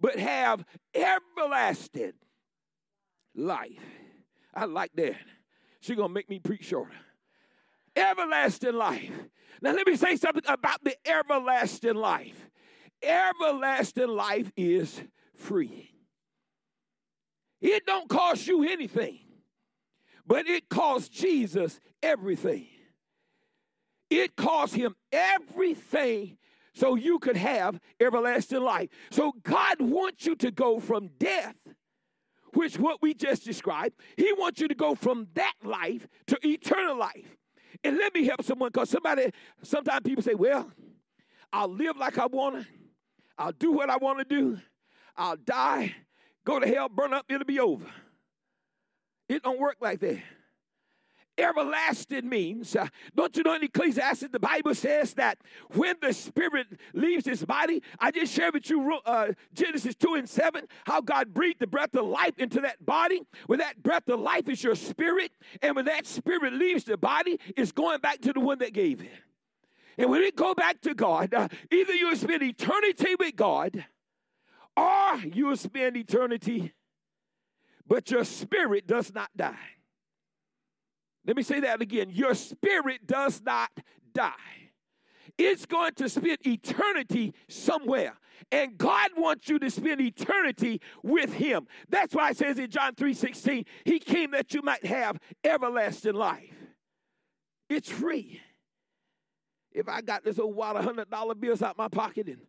but 0.00 0.18
have 0.18 0.64
everlasting 0.94 2.12
life. 3.34 3.80
I 4.54 4.64
like 4.64 4.92
that. 4.94 5.16
She's 5.80 5.96
going 5.96 6.08
to 6.08 6.14
make 6.14 6.28
me 6.28 6.38
preach 6.38 6.64
shorter. 6.64 6.92
Everlasting 7.96 8.74
life. 8.74 9.12
Now, 9.62 9.72
let 9.72 9.86
me 9.86 9.96
say 9.96 10.16
something 10.16 10.44
about 10.46 10.82
the 10.84 10.96
everlasting 11.06 11.94
life. 11.94 12.48
Everlasting 13.02 14.08
life 14.08 14.50
is 14.56 15.02
free. 15.34 15.90
It 17.60 17.84
don't 17.86 18.08
cost 18.08 18.46
you 18.46 18.68
anything. 18.68 19.20
But 20.30 20.46
it 20.46 20.68
cost 20.68 21.10
Jesus 21.10 21.80
everything. 22.04 22.68
It 24.08 24.36
cost 24.36 24.76
him 24.76 24.94
everything 25.10 26.38
so 26.72 26.94
you 26.94 27.18
could 27.18 27.36
have 27.36 27.80
everlasting 27.98 28.62
life. 28.62 28.90
So 29.10 29.32
God 29.42 29.80
wants 29.80 30.26
you 30.26 30.36
to 30.36 30.52
go 30.52 30.78
from 30.78 31.10
death, 31.18 31.56
which 32.54 32.78
what 32.78 33.02
we 33.02 33.12
just 33.12 33.44
described, 33.44 33.96
he 34.16 34.32
wants 34.34 34.60
you 34.60 34.68
to 34.68 34.74
go 34.76 34.94
from 34.94 35.26
that 35.34 35.54
life 35.64 36.06
to 36.28 36.38
eternal 36.46 36.96
life. 36.96 37.36
And 37.82 37.96
let 37.96 38.14
me 38.14 38.24
help 38.24 38.44
someone 38.44 38.70
because 38.72 38.88
somebody, 38.88 39.32
sometimes 39.64 40.02
people 40.04 40.22
say, 40.22 40.34
well, 40.34 40.70
I'll 41.52 41.74
live 41.74 41.96
like 41.96 42.18
I 42.18 42.26
want 42.26 42.62
to. 42.62 42.66
I'll 43.36 43.50
do 43.50 43.72
what 43.72 43.90
I 43.90 43.96
want 43.96 44.20
to 44.20 44.24
do. 44.24 44.60
I'll 45.16 45.36
die, 45.36 45.96
go 46.44 46.60
to 46.60 46.68
hell, 46.68 46.88
burn 46.88 47.12
up, 47.12 47.24
it'll 47.28 47.44
be 47.44 47.58
over. 47.58 47.86
It 49.30 49.44
don't 49.44 49.60
work 49.60 49.76
like 49.80 50.00
that. 50.00 50.18
Everlasting 51.38 52.28
means, 52.28 52.74
uh, 52.74 52.88
don't 53.14 53.34
you 53.36 53.44
know 53.44 53.54
in 53.54 53.62
Ecclesiastes, 53.62 54.26
the 54.32 54.40
Bible 54.40 54.74
says 54.74 55.14
that 55.14 55.38
when 55.74 55.94
the 56.02 56.12
spirit 56.12 56.66
leaves 56.94 57.26
his 57.26 57.44
body, 57.44 57.80
I 58.00 58.10
just 58.10 58.34
shared 58.34 58.54
with 58.54 58.68
you 58.68 58.98
uh, 59.06 59.28
Genesis 59.54 59.94
2 59.94 60.16
and 60.16 60.28
7, 60.28 60.66
how 60.84 61.00
God 61.00 61.32
breathed 61.32 61.60
the 61.60 61.68
breath 61.68 61.94
of 61.94 62.06
life 62.06 62.36
into 62.38 62.60
that 62.62 62.84
body. 62.84 63.22
When 63.46 63.60
that 63.60 63.80
breath 63.80 64.08
of 64.08 64.18
life 64.18 64.48
is 64.48 64.64
your 64.64 64.74
spirit, 64.74 65.30
and 65.62 65.76
when 65.76 65.84
that 65.84 66.08
spirit 66.08 66.52
leaves 66.52 66.82
the 66.82 66.96
body, 66.96 67.38
it's 67.56 67.70
going 67.70 68.00
back 68.00 68.20
to 68.22 68.32
the 68.32 68.40
one 68.40 68.58
that 68.58 68.72
gave 68.72 69.00
it. 69.00 69.12
And 69.96 70.10
when 70.10 70.22
it 70.22 70.34
go 70.34 70.54
back 70.54 70.80
to 70.80 70.92
God, 70.92 71.32
uh, 71.32 71.46
either 71.70 71.94
you 71.94 72.08
will 72.08 72.16
spend 72.16 72.42
eternity 72.42 73.14
with 73.16 73.36
God, 73.36 73.84
or 74.76 75.18
you 75.18 75.46
will 75.46 75.56
spend 75.56 75.96
eternity 75.96 76.72
but 77.90 78.08
your 78.08 78.24
spirit 78.24 78.86
does 78.86 79.12
not 79.12 79.28
die. 79.36 79.58
Let 81.26 81.36
me 81.36 81.42
say 81.42 81.58
that 81.60 81.82
again. 81.82 82.08
Your 82.08 82.34
spirit 82.34 83.04
does 83.04 83.42
not 83.42 83.70
die. 84.14 84.30
It's 85.36 85.66
going 85.66 85.94
to 85.94 86.08
spend 86.08 86.38
eternity 86.46 87.34
somewhere. 87.48 88.14
And 88.52 88.78
God 88.78 89.10
wants 89.16 89.48
you 89.48 89.58
to 89.58 89.68
spend 89.70 90.00
eternity 90.00 90.80
with 91.02 91.34
Him. 91.34 91.66
That's 91.88 92.14
why 92.14 92.30
it 92.30 92.36
says 92.36 92.58
in 92.60 92.70
John 92.70 92.94
3 92.94 93.12
16, 93.12 93.64
He 93.84 93.98
came 93.98 94.30
that 94.30 94.54
you 94.54 94.62
might 94.62 94.86
have 94.86 95.18
everlasting 95.42 96.14
life. 96.14 96.54
It's 97.68 97.90
free. 97.90 98.40
If 99.72 99.88
I 99.88 100.00
got 100.00 100.24
this 100.24 100.38
old 100.38 100.54
wad 100.54 100.76
of 100.76 100.84
$100 100.84 101.40
bills 101.40 101.60
out 101.60 101.76
my 101.76 101.88
pocket 101.88 102.28
and 102.28 102.40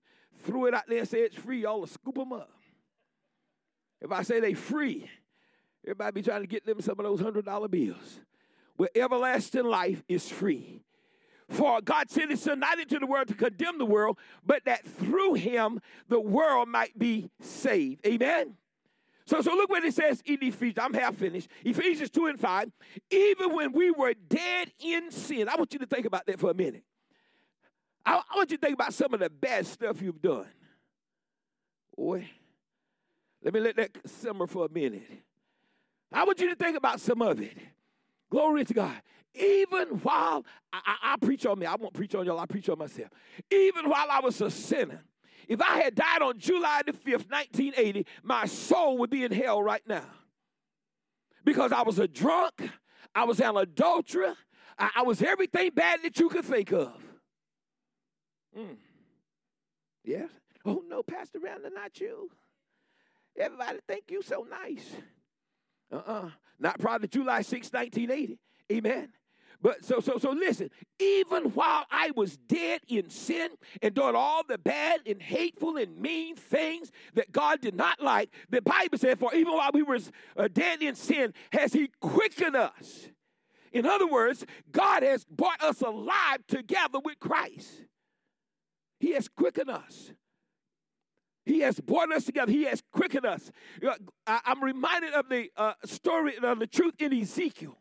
threw 0.43 0.67
it 0.67 0.73
out 0.73 0.83
there 0.87 0.99
and 0.99 1.07
say 1.07 1.19
it's 1.19 1.35
free, 1.35 1.63
y'all 1.63 1.79
will 1.79 1.87
scoop 1.87 2.15
them 2.15 2.31
up. 2.31 2.51
If 4.01 4.11
I 4.11 4.23
say 4.23 4.39
they 4.39 4.55
free, 4.55 5.09
Everybody 5.83 6.21
be 6.21 6.21
trying 6.21 6.41
to 6.41 6.47
get 6.47 6.65
them 6.65 6.81
some 6.81 6.99
of 6.99 7.05
those 7.05 7.19
hundred 7.19 7.45
dollar 7.45 7.67
bills. 7.67 8.19
Where 8.77 8.89
everlasting 8.95 9.65
life 9.65 10.03
is 10.07 10.29
free. 10.29 10.83
For 11.49 11.81
God 11.81 12.09
sent 12.09 12.31
his 12.31 12.41
son 12.41 12.59
not 12.59 12.79
into 12.79 12.97
the 12.97 13.05
world 13.05 13.27
to 13.27 13.33
condemn 13.33 13.77
the 13.77 13.85
world, 13.85 14.17
but 14.45 14.63
that 14.65 14.85
through 14.85 15.33
him 15.33 15.81
the 16.07 16.19
world 16.19 16.69
might 16.69 16.97
be 16.97 17.29
saved. 17.41 18.05
Amen. 18.07 18.55
So, 19.25 19.41
so 19.41 19.53
look 19.53 19.69
what 19.69 19.83
it 19.83 19.93
says 19.93 20.21
in 20.25 20.39
Ephesians. 20.41 20.77
I'm 20.81 20.93
half 20.93 21.15
finished. 21.15 21.49
Ephesians 21.63 22.09
2 22.09 22.27
and 22.27 22.39
5. 22.39 22.71
Even 23.11 23.53
when 23.53 23.71
we 23.73 23.91
were 23.91 24.13
dead 24.13 24.71
in 24.79 25.11
sin, 25.11 25.47
I 25.47 25.55
want 25.55 25.73
you 25.73 25.79
to 25.79 25.85
think 25.85 26.05
about 26.05 26.25
that 26.25 26.39
for 26.39 26.51
a 26.51 26.53
minute. 26.53 26.83
I, 28.05 28.15
I 28.15 28.35
want 28.35 28.51
you 28.51 28.57
to 28.57 28.61
think 28.61 28.73
about 28.73 28.93
some 28.93 29.13
of 29.13 29.19
the 29.19 29.29
bad 29.29 29.65
stuff 29.67 30.01
you've 30.01 30.21
done. 30.21 30.47
Boy, 31.95 32.29
let 33.43 33.53
me 33.53 33.59
let 33.59 33.75
that 33.75 33.91
simmer 34.05 34.47
for 34.47 34.65
a 34.65 34.69
minute. 34.69 35.03
I 36.11 36.23
want 36.25 36.39
you 36.39 36.49
to 36.49 36.55
think 36.55 36.77
about 36.77 36.99
some 36.99 37.21
of 37.21 37.39
it. 37.41 37.57
Glory 38.29 38.65
to 38.65 38.73
God. 38.73 39.01
Even 39.33 39.87
while 39.99 40.45
I, 40.73 40.79
I, 40.85 41.13
I 41.13 41.15
preach 41.25 41.45
on 41.45 41.57
me, 41.59 41.65
I 41.65 41.75
won't 41.75 41.93
preach 41.93 42.15
on 42.15 42.25
y'all, 42.25 42.39
I 42.39 42.45
preach 42.45 42.69
on 42.69 42.77
myself. 42.77 43.09
Even 43.49 43.89
while 43.89 44.07
I 44.09 44.19
was 44.19 44.41
a 44.41 44.51
sinner, 44.51 45.03
if 45.47 45.61
I 45.61 45.81
had 45.81 45.95
died 45.95 46.21
on 46.21 46.37
July 46.37 46.81
the 46.85 46.93
5th, 46.93 47.29
1980, 47.29 48.05
my 48.23 48.45
soul 48.45 48.97
would 48.99 49.09
be 49.09 49.23
in 49.23 49.31
hell 49.31 49.61
right 49.61 49.81
now. 49.87 50.05
Because 51.43 51.71
I 51.71 51.81
was 51.81 51.97
a 51.97 52.07
drunk, 52.07 52.69
I 53.15 53.23
was 53.23 53.39
an 53.39 53.55
adulterer, 53.57 54.35
I, 54.77 54.89
I 54.97 55.01
was 55.03 55.21
everything 55.21 55.71
bad 55.73 56.01
that 56.03 56.19
you 56.19 56.29
could 56.29 56.45
think 56.45 56.71
of. 56.71 56.93
Mm. 58.57 58.75
Yes. 60.03 60.29
Oh 60.65 60.83
no, 60.87 61.03
Pastor 61.03 61.39
Randall, 61.39 61.71
not 61.73 61.99
you. 61.99 62.29
Everybody 63.37 63.79
think 63.87 64.11
you 64.11 64.21
so 64.21 64.45
nice. 64.49 64.89
Uh-uh. 65.91 66.29
Not 66.59 66.79
probably 66.79 67.07
July 67.07 67.41
6, 67.41 67.71
1980. 67.71 68.39
Amen. 68.71 69.09
But 69.61 69.85
so 69.85 69.99
so 69.99 70.17
so 70.17 70.31
listen, 70.31 70.71
even 70.99 71.43
while 71.51 71.85
I 71.91 72.11
was 72.15 72.35
dead 72.37 72.81
in 72.87 73.09
sin 73.09 73.49
and 73.81 73.93
doing 73.93 74.15
all 74.15 74.43
the 74.43 74.57
bad 74.57 75.01
and 75.05 75.21
hateful 75.21 75.77
and 75.77 75.99
mean 75.99 76.35
things 76.35 76.91
that 77.13 77.31
God 77.31 77.61
did 77.61 77.75
not 77.75 78.01
like, 78.01 78.31
the 78.49 78.61
Bible 78.61 78.97
said, 78.97 79.19
for 79.19 79.33
even 79.35 79.53
while 79.53 79.69
we 79.71 79.83
were 79.83 79.99
uh, 80.35 80.47
dead 80.51 80.81
in 80.81 80.95
sin, 80.95 81.33
has 81.51 81.73
he 81.73 81.91
quickened 81.99 82.55
us. 82.55 83.09
In 83.71 83.85
other 83.85 84.07
words, 84.07 84.45
God 84.71 85.03
has 85.03 85.25
brought 85.25 85.61
us 85.63 85.81
alive 85.81 86.45
together 86.47 86.99
with 87.03 87.19
Christ. 87.19 87.85
He 88.99 89.13
has 89.13 89.27
quickened 89.27 89.69
us. 89.69 90.11
He 91.45 91.61
has 91.61 91.79
brought 91.79 92.11
us 92.11 92.25
together. 92.25 92.51
He 92.51 92.65
has 92.65 92.83
quickened 92.91 93.25
us. 93.25 93.51
I'm 94.27 94.63
reminded 94.63 95.13
of 95.13 95.27
the 95.29 95.49
uh, 95.57 95.73
story 95.85 96.37
of 96.37 96.59
the 96.59 96.67
truth 96.67 96.95
in 96.99 97.13
Ezekiel 97.13 97.77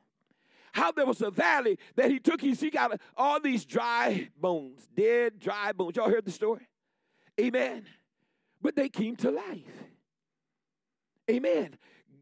how 0.72 0.92
there 0.92 1.06
was 1.06 1.20
a 1.20 1.30
valley 1.30 1.78
that 1.96 2.10
he 2.10 2.18
took 2.18 2.42
Ezekiel 2.44 2.80
out 2.80 2.92
of 2.92 3.00
all 3.16 3.40
these 3.40 3.64
dry 3.64 4.28
bones, 4.36 4.86
dead, 4.94 5.38
dry 5.38 5.72
bones. 5.72 5.96
Y'all 5.96 6.08
heard 6.08 6.24
the 6.24 6.30
story? 6.30 6.68
Amen. 7.40 7.84
But 8.62 8.76
they 8.76 8.88
came 8.88 9.16
to 9.16 9.30
life. 9.30 9.84
Amen. 11.30 11.76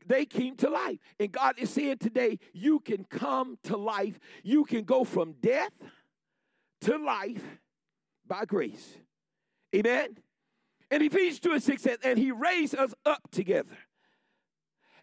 They 0.07 0.25
came 0.25 0.57
to 0.57 0.71
life. 0.71 0.99
And 1.21 1.31
God 1.31 1.57
is 1.59 1.71
saying 1.71 1.99
today, 1.99 2.39
you 2.53 2.81
can 2.81 3.05
come 3.05 3.59
to 3.65 3.77
life. 3.77 4.19
You 4.43 4.65
can 4.65 4.85
go 4.85 5.05
from 5.05 5.35
death 5.41 5.73
to 6.83 6.97
life 6.97 7.45
by 8.27 8.45
grace. 8.45 8.97
Amen. 9.75 10.17
And 10.91 11.03
Ephesians 11.03 11.41
2 11.41 11.53
and 11.53 11.63
6 11.63 11.83
says, 11.83 11.99
and 12.03 12.19
he 12.19 12.33
raised 12.33 12.75
us 12.75 12.95
up 13.05 13.21
together 13.31 13.77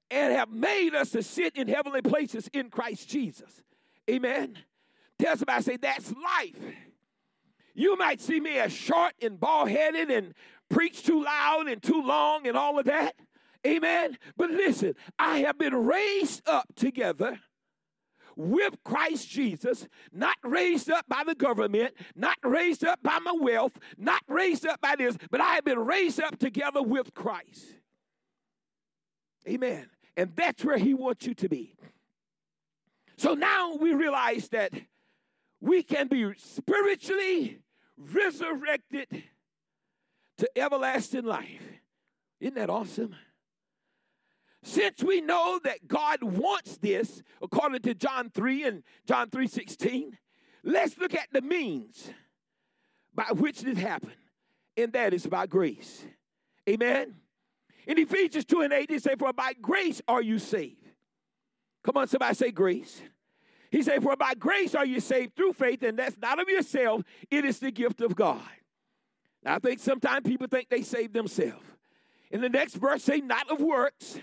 and 0.10 0.34
have 0.34 0.50
made 0.50 0.95
us 0.95 1.12
to 1.12 1.24
sit 1.24 1.56
in 1.56 1.67
heavenly 1.67 2.02
places 2.02 2.50
in 2.54 2.69
Christ 2.69 3.10
Jesus. 3.10 3.62
Amen. 4.10 4.58
Tell 5.19 5.38
somebody, 5.38 5.63
say, 5.63 5.78
that's 5.78 6.12
life. 6.12 6.60
You 7.74 7.98
might 7.98 8.21
see 8.21 8.39
me 8.39 8.58
as 8.58 8.71
short 8.71 9.13
and 9.21 9.39
bald 9.39 9.69
headed 9.69 10.10
and 10.10 10.34
preach 10.69 11.04
too 11.04 11.24
loud 11.24 11.67
and 11.67 11.82
too 11.82 12.02
long 12.02 12.48
and 12.48 12.56
all 12.56 12.80
of 12.80 12.86
that. 12.86 13.15
Amen. 13.65 14.17
But 14.38 14.52
listen, 14.52 14.93
I 15.17 15.39
have 15.39 15.58
been 15.58 15.76
raised 15.76 16.48
up 16.48 16.67
together 16.76 17.39
with 18.36 18.76
Christ 18.84 19.30
Jesus, 19.30 19.88
not 20.12 20.36
raised 20.43 20.89
up 20.91 21.06
by 21.08 21.24
the 21.26 21.36
government, 21.36 21.93
not 22.15 22.38
raised 22.43 22.84
up 22.84 23.02
by 23.02 23.19
my 23.19 23.34
wealth, 23.39 23.78
not 23.98 24.21
raised 24.28 24.65
up 24.65 24.82
by 24.82 24.95
this, 24.98 25.17
but 25.32 25.41
I 25.41 25.56
have 25.56 25.65
been 25.65 25.80
raised 25.80 26.21
up 26.21 26.38
together 26.38 26.82
with 26.82 27.13
Christ. 27.13 27.65
Amen. 29.48 29.89
And 30.17 30.32
that's 30.36 30.63
where 30.63 30.78
He 30.78 30.93
wants 30.93 31.26
you 31.26 31.34
to 31.36 31.50
be. 31.50 31.76
So 33.17 33.34
now 33.34 33.76
we 33.76 33.93
realize 33.93 34.50
that 34.50 34.71
we 35.62 35.84
can 35.84 36.08
be 36.08 36.34
spiritually 36.38 37.60
resurrected 37.98 39.24
to 40.38 40.50
everlasting 40.58 41.24
life. 41.24 41.63
Isn't 42.39 42.56
that 42.56 42.69
awesome? 42.69 43.15
Since 44.67 45.04
we 45.04 45.21
know 45.21 45.60
that 45.63 45.88
God 45.88 46.23
wants 46.23 46.78
this, 46.78 47.21
according 47.39 47.82
to 47.84 47.93
John 47.93 48.32
3 48.32 48.63
and 48.63 48.84
John 49.06 49.30
3 49.30 49.45
16, 49.45 50.17
let's 50.63 50.97
look 50.97 51.13
at 51.13 51.28
the 51.32 51.41
means 51.41 52.10
by 53.13 53.25
which 53.25 53.62
this 53.62 53.78
happened, 53.78 54.15
and 54.75 54.91
that 54.93 55.13
is 55.13 55.28
by 55.28 55.45
grace. 55.45 56.04
Amen. 56.67 57.13
In 57.86 57.99
Ephesians 57.99 58.43
2 58.45 58.62
and 58.62 58.73
8, 58.73 58.89
he 58.89 58.97
said, 58.97 59.19
For 59.19 59.32
by 59.32 59.54
grace 59.54 60.01
are 60.08 60.23
you 60.23 60.39
saved. 60.39 60.84
Come 61.84 61.97
on, 61.97 62.08
somebody 62.08 62.34
say 62.34 62.49
grace. 62.49 63.04
He 63.69 63.84
said, 63.84 64.01
For 64.01 64.15
by 64.15 64.34
grace 64.34 64.73
are 64.73 64.86
you 64.86 64.99
saved 64.99 65.36
through 65.36 65.54
faith, 65.54 65.84
and 65.84 65.99
that's 65.99 66.17
not 66.19 66.41
of 66.41 66.49
yourself, 66.49 67.04
it 67.30 67.45
is 67.45 67.60
the 67.60 67.69
gift 67.69 68.01
of 68.01 68.15
God. 68.15 68.41
Now, 69.43 69.58
I 69.58 69.60
think 69.60 69.80
sometimes 69.80 70.28
people 70.28 70.47
think 70.47 70.69
they 70.69 70.82
save 70.82 71.13
themselves. 71.13 71.63
In 72.32 72.41
the 72.41 72.49
next 72.49 72.73
verse, 72.78 73.04
say, 73.04 73.19
Not 73.19 73.51
of 73.51 73.62
works. 73.62 74.17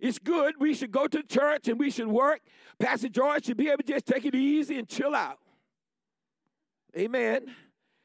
It's 0.00 0.18
good. 0.18 0.54
We 0.58 0.74
should 0.74 0.90
go 0.90 1.06
to 1.06 1.22
church 1.22 1.68
and 1.68 1.78
we 1.78 1.90
should 1.90 2.08
work. 2.08 2.40
Pastor 2.78 3.08
George 3.08 3.44
should 3.44 3.56
be 3.56 3.68
able 3.68 3.82
to 3.82 3.92
just 3.92 4.06
take 4.06 4.24
it 4.24 4.34
easy 4.34 4.78
and 4.78 4.88
chill 4.88 5.14
out. 5.14 5.38
Amen. 6.96 7.46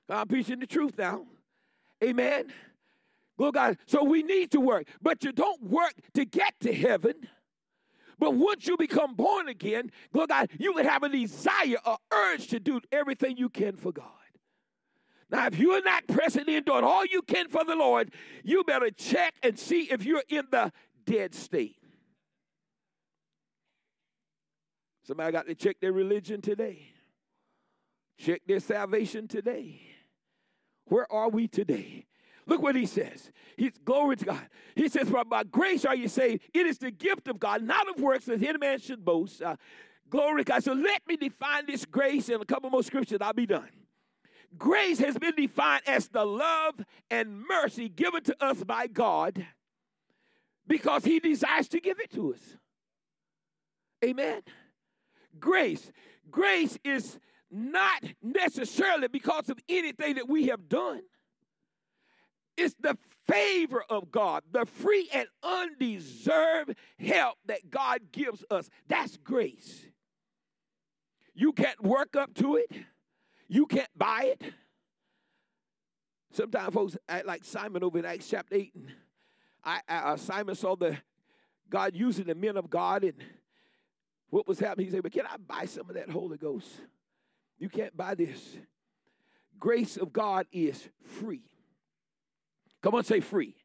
I'm 0.09 0.27
preaching 0.27 0.59
the 0.59 0.67
truth 0.67 0.97
now. 0.97 1.25
Amen. 2.03 2.51
Glory 3.37 3.51
God. 3.51 3.77
So 3.85 4.03
we 4.03 4.23
need 4.23 4.51
to 4.51 4.59
work, 4.59 4.87
but 5.01 5.23
you 5.23 5.31
don't 5.31 5.63
work 5.63 5.93
to 6.13 6.25
get 6.25 6.53
to 6.61 6.73
heaven. 6.73 7.13
But 8.19 8.33
once 8.35 8.67
you 8.67 8.77
become 8.77 9.15
born 9.15 9.49
again, 9.49 9.91
glory 10.13 10.27
God, 10.27 10.49
you 10.57 10.73
would 10.73 10.85
have 10.85 11.03
a 11.03 11.09
desire, 11.09 11.77
a 11.85 11.97
urge 12.13 12.47
to 12.47 12.59
do 12.59 12.81
everything 12.91 13.37
you 13.37 13.49
can 13.49 13.75
for 13.75 13.91
God. 13.91 14.05
Now, 15.29 15.47
if 15.47 15.57
you're 15.57 15.83
not 15.83 16.07
pressing 16.07 16.47
in 16.47 16.63
doing 16.63 16.83
all 16.83 17.05
you 17.05 17.21
can 17.21 17.49
for 17.49 17.63
the 17.65 17.75
Lord, 17.75 18.13
you 18.43 18.63
better 18.63 18.91
check 18.91 19.33
and 19.41 19.57
see 19.57 19.83
if 19.91 20.05
you're 20.05 20.23
in 20.29 20.45
the 20.51 20.71
dead 21.05 21.33
state. 21.33 21.77
Somebody 25.05 25.31
got 25.31 25.47
to 25.47 25.55
check 25.55 25.79
their 25.79 25.93
religion 25.93 26.41
today. 26.41 26.91
Check 28.17 28.41
their 28.47 28.59
salvation 28.59 29.27
today. 29.27 29.81
Where 30.85 31.11
are 31.11 31.29
we 31.29 31.47
today? 31.47 32.05
Look 32.47 32.61
what 32.61 32.75
he 32.75 32.85
says. 32.85 33.31
He's 33.57 33.73
glory 33.83 34.17
to 34.17 34.25
God. 34.25 34.49
He 34.75 34.87
says, 34.87 35.09
For 35.09 35.23
by 35.23 35.43
grace 35.43 35.85
are 35.85 35.95
you 35.95 36.07
saved. 36.07 36.43
It 36.53 36.65
is 36.65 36.77
the 36.77 36.91
gift 36.91 37.27
of 37.27 37.39
God, 37.39 37.63
not 37.63 37.89
of 37.89 38.01
works, 38.01 38.25
that 38.25 38.41
any 38.41 38.57
man 38.57 38.79
should 38.79 39.03
boast. 39.03 39.41
Uh, 39.41 39.55
glory 40.09 40.43
to 40.43 40.51
God. 40.51 40.63
So 40.63 40.73
let 40.73 41.01
me 41.07 41.17
define 41.17 41.65
this 41.65 41.85
grace 41.85 42.29
in 42.29 42.39
a 42.39 42.45
couple 42.45 42.69
more 42.69 42.83
scriptures. 42.83 43.19
I'll 43.21 43.33
be 43.33 43.47
done. 43.47 43.69
Grace 44.57 44.99
has 44.99 45.17
been 45.17 45.35
defined 45.35 45.83
as 45.87 46.07
the 46.07 46.23
love 46.23 46.75
and 47.11 47.43
mercy 47.47 47.89
given 47.89 48.23
to 48.23 48.43
us 48.43 48.63
by 48.63 48.87
God 48.87 49.45
because 50.67 51.03
he 51.03 51.19
desires 51.19 51.67
to 51.69 51.79
give 51.79 51.99
it 51.99 52.11
to 52.13 52.33
us. 52.33 52.57
Amen. 54.03 54.41
Grace. 55.39 55.91
Grace 56.29 56.77
is 56.83 57.19
not 57.51 58.03
necessarily 58.21 59.07
because 59.07 59.49
of 59.49 59.59
anything 59.69 60.15
that 60.15 60.27
we 60.27 60.47
have 60.47 60.67
done. 60.67 61.01
It's 62.57 62.75
the 62.79 62.97
favor 63.27 63.83
of 63.89 64.11
God, 64.11 64.43
the 64.51 64.65
free 64.65 65.09
and 65.13 65.27
undeserved 65.43 66.75
help 66.97 67.37
that 67.47 67.69
God 67.69 67.99
gives 68.11 68.45
us. 68.49 68.69
That's 68.87 69.17
grace. 69.17 69.85
You 71.33 71.51
can't 71.51 71.81
work 71.83 72.15
up 72.15 72.33
to 72.35 72.55
it, 72.55 72.71
you 73.47 73.65
can't 73.65 73.89
buy 73.97 74.35
it. 74.39 74.53
Sometimes 76.31 76.73
folks 76.73 76.97
act 77.07 77.25
like 77.25 77.43
Simon 77.45 77.83
over 77.83 77.97
in 77.97 78.05
Acts 78.05 78.27
chapter 78.27 78.55
8. 78.55 78.71
And 78.75 78.91
I, 79.63 79.79
I, 79.87 79.97
uh, 79.97 80.17
Simon 80.17 80.55
saw 80.55 80.75
the 80.75 80.97
God 81.69 81.95
using 81.95 82.25
the 82.25 82.35
men 82.35 82.57
of 82.57 82.69
God 82.69 83.05
and 83.05 83.13
what 84.29 84.47
was 84.47 84.59
happening. 84.59 84.87
He 84.87 84.91
said, 84.91 85.03
But 85.03 85.11
can 85.11 85.25
I 85.25 85.37
buy 85.37 85.65
some 85.65 85.89
of 85.89 85.95
that 85.95 86.09
Holy 86.09 86.37
Ghost? 86.37 86.67
You 87.57 87.69
can't 87.69 87.95
buy 87.95 88.15
this. 88.15 88.57
Grace 89.57 89.97
of 89.97 90.11
God 90.11 90.47
is 90.51 90.87
free. 91.19 91.43
Come 92.81 92.95
on, 92.95 93.03
say 93.03 93.19
free. 93.19 93.55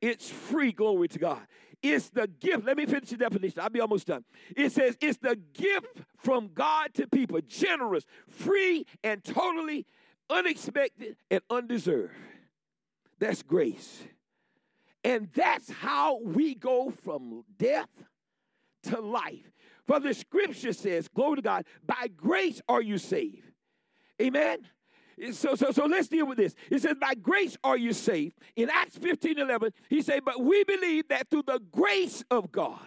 It's 0.00 0.28
free, 0.28 0.72
glory 0.72 1.08
to 1.08 1.18
God. 1.18 1.40
it's 1.82 2.10
the 2.10 2.26
gift. 2.26 2.64
Let 2.64 2.76
me 2.76 2.86
finish 2.86 3.10
the 3.10 3.16
definition. 3.16 3.60
I'll 3.60 3.70
be 3.70 3.80
almost 3.80 4.06
done. 4.06 4.24
It 4.56 4.72
says 4.72 4.96
it's 5.00 5.18
the 5.18 5.36
gift 5.36 6.02
from 6.18 6.50
God 6.52 6.92
to 6.94 7.06
people, 7.06 7.40
generous, 7.46 8.04
free, 8.28 8.84
and 9.02 9.22
totally 9.24 9.86
unexpected 10.28 11.16
and 11.30 11.40
undeserved. 11.48 12.12
That's 13.18 13.42
grace. 13.42 14.02
And 15.04 15.28
that's 15.34 15.70
how 15.70 16.20
we 16.20 16.54
go 16.54 16.90
from 16.90 17.44
death 17.56 17.88
to 18.84 19.00
life. 19.00 19.50
For 19.86 20.00
the 20.00 20.14
scripture 20.14 20.72
says, 20.72 21.08
glory 21.08 21.36
to 21.36 21.42
God, 21.42 21.64
by 21.84 22.08
grace 22.16 22.60
are 22.68 22.82
you 22.82 22.98
saved. 22.98 23.52
Amen. 24.20 24.58
So, 25.32 25.54
so, 25.54 25.70
so 25.70 25.86
let's 25.86 26.08
deal 26.08 26.26
with 26.26 26.36
this. 26.36 26.54
It 26.70 26.82
says, 26.82 26.96
By 27.00 27.14
grace 27.14 27.56
are 27.64 27.76
you 27.76 27.94
saved. 27.94 28.34
In 28.54 28.68
Acts 28.70 28.98
15 28.98 29.38
11, 29.38 29.72
he 29.88 30.02
said, 30.02 30.24
But 30.24 30.42
we 30.42 30.62
believe 30.64 31.08
that 31.08 31.30
through 31.30 31.44
the 31.46 31.60
grace 31.72 32.22
of 32.30 32.52
God. 32.52 32.78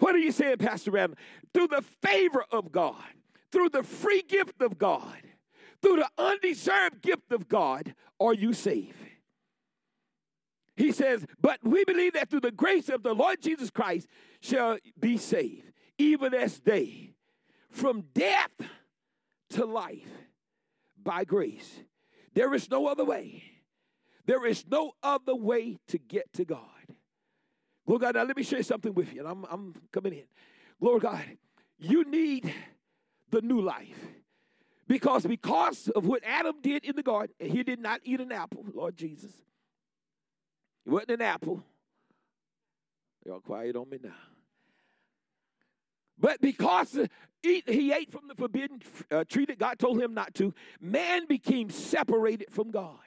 What 0.00 0.14
are 0.14 0.18
you 0.18 0.32
saying, 0.32 0.56
Pastor 0.56 0.90
Randall? 0.90 1.18
Through 1.54 1.68
the 1.68 1.84
favor 2.02 2.44
of 2.50 2.72
God, 2.72 2.96
through 3.52 3.68
the 3.68 3.84
free 3.84 4.22
gift 4.22 4.60
of 4.60 4.76
God, 4.78 5.18
through 5.82 5.96
the 5.96 6.08
undeserved 6.18 7.00
gift 7.00 7.30
of 7.30 7.48
God, 7.48 7.94
are 8.18 8.34
you 8.34 8.52
saved. 8.52 8.96
He 10.76 10.90
says, 10.90 11.24
But 11.40 11.60
we 11.62 11.84
believe 11.84 12.14
that 12.14 12.28
through 12.30 12.40
the 12.40 12.50
grace 12.50 12.88
of 12.88 13.02
the 13.02 13.14
Lord 13.14 13.40
Jesus 13.40 13.70
Christ 13.70 14.08
shall 14.40 14.78
be 14.98 15.16
saved, 15.16 15.69
even 16.00 16.32
as 16.34 16.58
they, 16.60 17.12
from 17.68 18.04
death 18.14 18.50
to 19.50 19.66
life 19.66 20.08
by 21.00 21.24
grace. 21.24 21.80
There 22.34 22.54
is 22.54 22.70
no 22.70 22.86
other 22.86 23.04
way. 23.04 23.44
There 24.24 24.46
is 24.46 24.64
no 24.66 24.92
other 25.02 25.34
way 25.34 25.78
to 25.88 25.98
get 25.98 26.32
to 26.34 26.44
God. 26.44 26.60
Glory 27.86 28.00
God. 28.00 28.14
Now 28.14 28.22
let 28.24 28.36
me 28.36 28.42
share 28.42 28.62
something 28.62 28.94
with 28.94 29.12
you, 29.12 29.20
and 29.20 29.28
I'm, 29.28 29.44
I'm 29.50 29.74
coming 29.92 30.14
in. 30.14 30.24
Glory 30.80 31.00
God. 31.00 31.24
You 31.78 32.04
need 32.04 32.52
the 33.30 33.42
new 33.42 33.60
life. 33.60 33.98
Because 34.86 35.24
because 35.24 35.88
of 35.88 36.06
what 36.06 36.22
Adam 36.24 36.56
did 36.62 36.84
in 36.84 36.96
the 36.96 37.02
garden, 37.02 37.34
and 37.38 37.50
he 37.50 37.62
did 37.62 37.78
not 37.78 38.00
eat 38.04 38.20
an 38.20 38.32
apple, 38.32 38.64
Lord 38.74 38.96
Jesus. 38.96 39.32
It 40.86 40.90
wasn't 40.90 41.10
an 41.10 41.22
apple. 41.22 41.62
Y'all 43.24 43.40
quiet 43.40 43.76
on 43.76 43.88
me 43.88 43.98
now. 44.02 44.10
But 46.20 46.40
because 46.40 46.98
he 47.42 47.92
ate 47.92 48.12
from 48.12 48.28
the 48.28 48.34
forbidden 48.34 48.82
uh, 49.10 49.24
tree 49.24 49.46
that 49.46 49.58
God 49.58 49.78
told 49.78 50.00
him 50.00 50.14
not 50.14 50.34
to, 50.34 50.54
man 50.80 51.26
became 51.26 51.70
separated 51.70 52.48
from 52.50 52.70
God. 52.70 52.98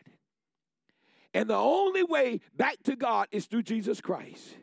And 1.34 1.49
the 1.49 1.56
only 1.56 2.04
way 2.04 2.41
back 2.56 2.82
to 2.84 2.95
God 2.95 3.28
is 3.32 3.45
through 3.45 3.63
Jesus 3.63 4.02
Christ. 4.02 4.56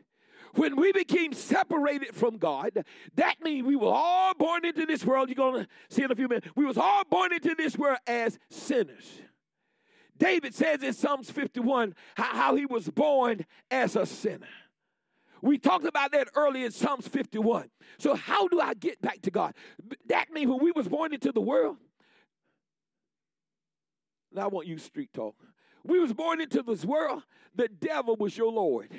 When 0.55 0.75
we 0.75 0.91
became 0.91 1.31
separated 1.31 2.13
from 2.13 2.37
God, 2.37 2.85
that 3.15 3.35
means 3.41 3.65
we 3.65 3.77
were 3.77 3.91
all 3.93 4.33
born 4.33 4.65
into 4.65 4.85
this 4.85 5.05
world. 5.05 5.29
You're 5.29 5.35
going 5.35 5.63
to 5.63 5.67
see 5.89 6.03
in 6.03 6.11
a 6.11 6.15
few 6.15 6.27
minutes. 6.27 6.47
We 6.55 6.65
was 6.65 6.77
all 6.77 7.03
born 7.09 7.31
into 7.31 7.55
this 7.55 7.77
world 7.77 7.99
as 8.05 8.37
sinners. 8.49 9.21
David 10.17 10.53
says 10.53 10.83
in 10.83 10.93
Psalms 10.93 11.31
51 11.31 11.95
how, 12.15 12.23
how 12.23 12.55
he 12.55 12.65
was 12.65 12.89
born 12.89 13.45
as 13.69 13.95
a 13.95 14.05
sinner. 14.05 14.47
We 15.41 15.57
talked 15.57 15.85
about 15.85 16.11
that 16.11 16.29
earlier 16.35 16.65
in 16.65 16.71
Psalms 16.71 17.07
51. 17.07 17.69
So 17.97 18.15
how 18.15 18.47
do 18.47 18.59
I 18.59 18.73
get 18.73 19.01
back 19.01 19.21
to 19.23 19.31
God? 19.31 19.53
That 20.07 20.31
means 20.31 20.49
when 20.49 20.63
we 20.63 20.71
was 20.71 20.87
born 20.87 21.13
into 21.13 21.31
the 21.31 21.41
world, 21.41 21.77
now 24.31 24.43
I 24.43 24.47
want 24.47 24.67
you 24.67 24.77
street 24.77 25.11
talk. 25.13 25.35
We 25.83 25.99
was 25.99 26.13
born 26.13 26.41
into 26.41 26.61
this 26.61 26.85
world, 26.85 27.23
the 27.55 27.67
devil 27.67 28.15
was 28.15 28.37
your 28.37 28.51
Lord. 28.51 28.89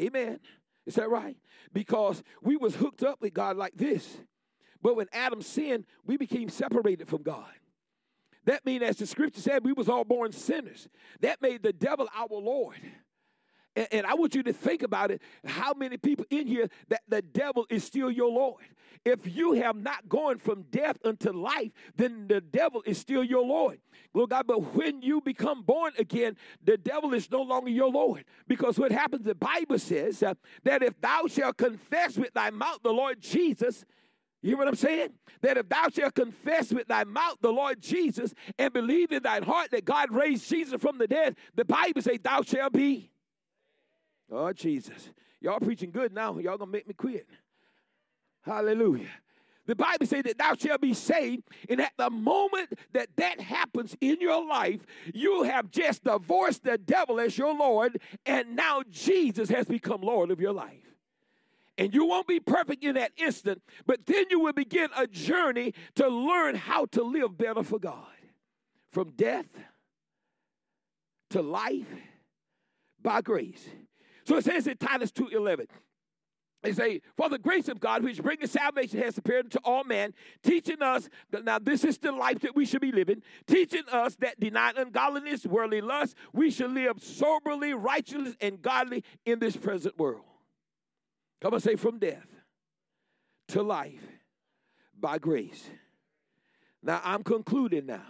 Amen. 0.00 0.38
Is 0.86 0.94
that 0.94 1.10
right? 1.10 1.36
Because 1.72 2.22
we 2.40 2.56
was 2.56 2.74
hooked 2.74 3.02
up 3.02 3.20
with 3.20 3.34
God 3.34 3.56
like 3.56 3.74
this. 3.76 4.18
But 4.80 4.96
when 4.96 5.06
Adam 5.12 5.42
sinned, 5.42 5.84
we 6.04 6.16
became 6.16 6.48
separated 6.48 7.08
from 7.08 7.22
God. 7.22 7.44
That 8.44 8.66
means, 8.66 8.82
as 8.82 8.96
the 8.96 9.06
scripture 9.06 9.40
said, 9.40 9.64
we 9.64 9.72
was 9.72 9.88
all 9.88 10.04
born 10.04 10.32
sinners. 10.32 10.88
That 11.20 11.40
made 11.40 11.62
the 11.62 11.72
devil 11.72 12.08
our 12.14 12.26
Lord. 12.30 12.78
And, 13.74 13.88
and, 13.92 14.06
I 14.06 14.14
want 14.14 14.34
you 14.34 14.42
to 14.42 14.52
think 14.52 14.82
about 14.82 15.10
it. 15.10 15.22
How 15.44 15.72
many 15.72 15.96
people 15.96 16.26
in 16.30 16.46
here 16.46 16.68
that 16.88 17.02
the 17.08 17.22
devil 17.22 17.66
is 17.70 17.84
still 17.84 18.10
your 18.10 18.30
Lord? 18.30 18.64
If 19.04 19.34
you 19.34 19.54
have 19.54 19.76
not 19.76 20.08
gone 20.08 20.38
from 20.38 20.62
death 20.70 20.98
unto 21.04 21.32
life, 21.32 21.72
then 21.96 22.28
the 22.28 22.40
devil 22.40 22.82
is 22.86 22.98
still 22.98 23.24
your 23.24 23.44
Lord. 23.44 23.80
Lord 24.14 24.30
God, 24.30 24.46
but 24.46 24.74
when 24.74 25.02
you 25.02 25.20
become 25.20 25.62
born 25.62 25.92
again, 25.98 26.36
the 26.62 26.76
devil 26.76 27.14
is 27.14 27.30
no 27.30 27.42
longer 27.42 27.70
your 27.70 27.90
Lord. 27.90 28.24
Because 28.46 28.78
what 28.78 28.92
happens, 28.92 29.24
the 29.24 29.34
Bible 29.34 29.78
says 29.78 30.22
uh, 30.22 30.34
that 30.64 30.82
if 30.82 31.00
thou 31.00 31.26
shalt 31.26 31.56
confess 31.56 32.16
with 32.16 32.32
thy 32.34 32.50
mouth 32.50 32.80
the 32.82 32.92
Lord 32.92 33.20
Jesus, 33.20 33.84
you 34.42 34.50
hear 34.50 34.58
what 34.58 34.68
I'm 34.68 34.74
saying? 34.74 35.10
That 35.40 35.56
if 35.56 35.68
thou 35.68 35.88
shalt 35.88 36.14
confess 36.14 36.72
with 36.72 36.88
thy 36.88 37.04
mouth 37.04 37.38
the 37.40 37.52
Lord 37.52 37.80
Jesus 37.80 38.34
and 38.58 38.72
believe 38.72 39.12
in 39.12 39.22
thine 39.22 39.44
heart 39.44 39.70
that 39.70 39.84
God 39.84 40.12
raised 40.12 40.48
Jesus 40.48 40.80
from 40.80 40.98
the 40.98 41.06
dead, 41.06 41.36
the 41.54 41.64
Bible 41.64 42.02
says 42.02 42.18
thou 42.22 42.42
shalt 42.42 42.72
be 42.72 43.11
Oh, 44.32 44.52
Jesus. 44.52 45.10
Y'all 45.40 45.60
preaching 45.60 45.90
good 45.90 46.12
now. 46.12 46.38
Y'all 46.38 46.56
gonna 46.56 46.70
make 46.70 46.88
me 46.88 46.94
quit. 46.94 47.26
Hallelujah. 48.42 49.10
The 49.66 49.76
Bible 49.76 50.06
says 50.06 50.24
that 50.24 50.38
thou 50.38 50.54
shalt 50.54 50.80
be 50.80 50.94
saved, 50.94 51.44
and 51.68 51.80
at 51.80 51.92
the 51.96 52.10
moment 52.10 52.72
that 52.92 53.08
that 53.16 53.40
happens 53.40 53.96
in 54.00 54.20
your 54.20 54.44
life, 54.44 54.80
you 55.14 55.44
have 55.44 55.70
just 55.70 56.02
divorced 56.02 56.64
the 56.64 56.78
devil 56.78 57.20
as 57.20 57.38
your 57.38 57.54
Lord, 57.54 58.00
and 58.26 58.56
now 58.56 58.82
Jesus 58.90 59.48
has 59.50 59.66
become 59.66 60.00
Lord 60.00 60.32
of 60.32 60.40
your 60.40 60.52
life. 60.52 60.96
And 61.78 61.94
you 61.94 62.06
won't 62.06 62.26
be 62.26 62.40
perfect 62.40 62.82
in 62.82 62.96
that 62.96 63.12
instant, 63.16 63.62
but 63.86 64.04
then 64.06 64.24
you 64.30 64.40
will 64.40 64.52
begin 64.52 64.88
a 64.96 65.06
journey 65.06 65.74
to 65.94 66.08
learn 66.08 66.56
how 66.56 66.86
to 66.86 67.02
live 67.02 67.38
better 67.38 67.62
for 67.62 67.78
God. 67.78 68.06
From 68.90 69.12
death 69.12 69.46
to 71.30 71.40
life 71.40 71.86
by 73.00 73.22
grace. 73.22 73.66
So 74.24 74.36
it 74.36 74.44
says 74.44 74.66
in 74.66 74.76
Titus 74.76 75.12
2.11, 75.12 75.66
they 76.62 76.72
say, 76.72 77.02
For 77.16 77.28
the 77.28 77.38
grace 77.38 77.68
of 77.68 77.80
God, 77.80 78.04
which 78.04 78.22
bringeth 78.22 78.50
salvation, 78.50 79.00
has 79.00 79.18
appeared 79.18 79.50
to 79.50 79.60
all 79.64 79.82
men, 79.82 80.14
teaching 80.42 80.80
us 80.80 81.08
that 81.30 81.44
now 81.44 81.58
this 81.58 81.84
is 81.84 81.98
the 81.98 82.12
life 82.12 82.40
that 82.40 82.54
we 82.54 82.64
should 82.64 82.80
be 82.80 82.92
living, 82.92 83.22
teaching 83.46 83.82
us 83.90 84.14
that 84.16 84.38
denying 84.38 84.78
ungodliness, 84.78 85.44
worldly 85.44 85.80
lust, 85.80 86.14
we 86.32 86.50
should 86.50 86.70
live 86.70 87.02
soberly, 87.02 87.74
righteous, 87.74 88.36
and 88.40 88.62
godly 88.62 89.02
in 89.26 89.40
this 89.40 89.56
present 89.56 89.98
world. 89.98 90.22
Come 91.40 91.54
and 91.54 91.62
say, 91.62 91.74
from 91.74 91.98
death 91.98 92.28
to 93.48 93.62
life 93.62 94.06
by 94.98 95.18
grace. 95.18 95.68
Now 96.82 97.00
I'm 97.02 97.24
concluding 97.24 97.86
now. 97.86 98.06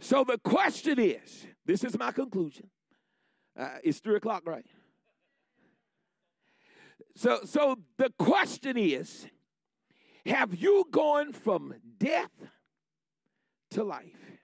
So 0.00 0.24
the 0.24 0.38
question 0.38 0.98
is 0.98 1.46
this 1.66 1.84
is 1.84 1.98
my 1.98 2.10
conclusion. 2.10 2.70
Uh, 3.58 3.76
it's 3.84 4.00
three 4.00 4.16
o'clock, 4.16 4.42
right? 4.46 4.66
So, 7.16 7.40
so 7.44 7.78
the 7.96 8.10
question 8.18 8.76
is 8.76 9.26
have 10.26 10.54
you 10.54 10.84
gone 10.90 11.32
from 11.32 11.74
death 11.98 12.32
to 13.72 13.84
life? 13.84 14.38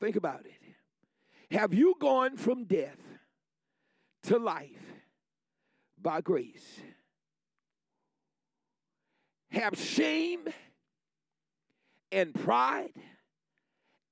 Think 0.00 0.16
about 0.16 0.44
it. 0.44 1.54
Have 1.56 1.72
you 1.72 1.94
gone 2.00 2.36
from 2.36 2.64
death 2.64 2.98
to 4.24 4.38
life 4.38 4.82
by 6.00 6.20
grace? 6.20 6.80
Have 9.50 9.78
shame 9.78 10.48
and 12.12 12.34
pride 12.34 12.92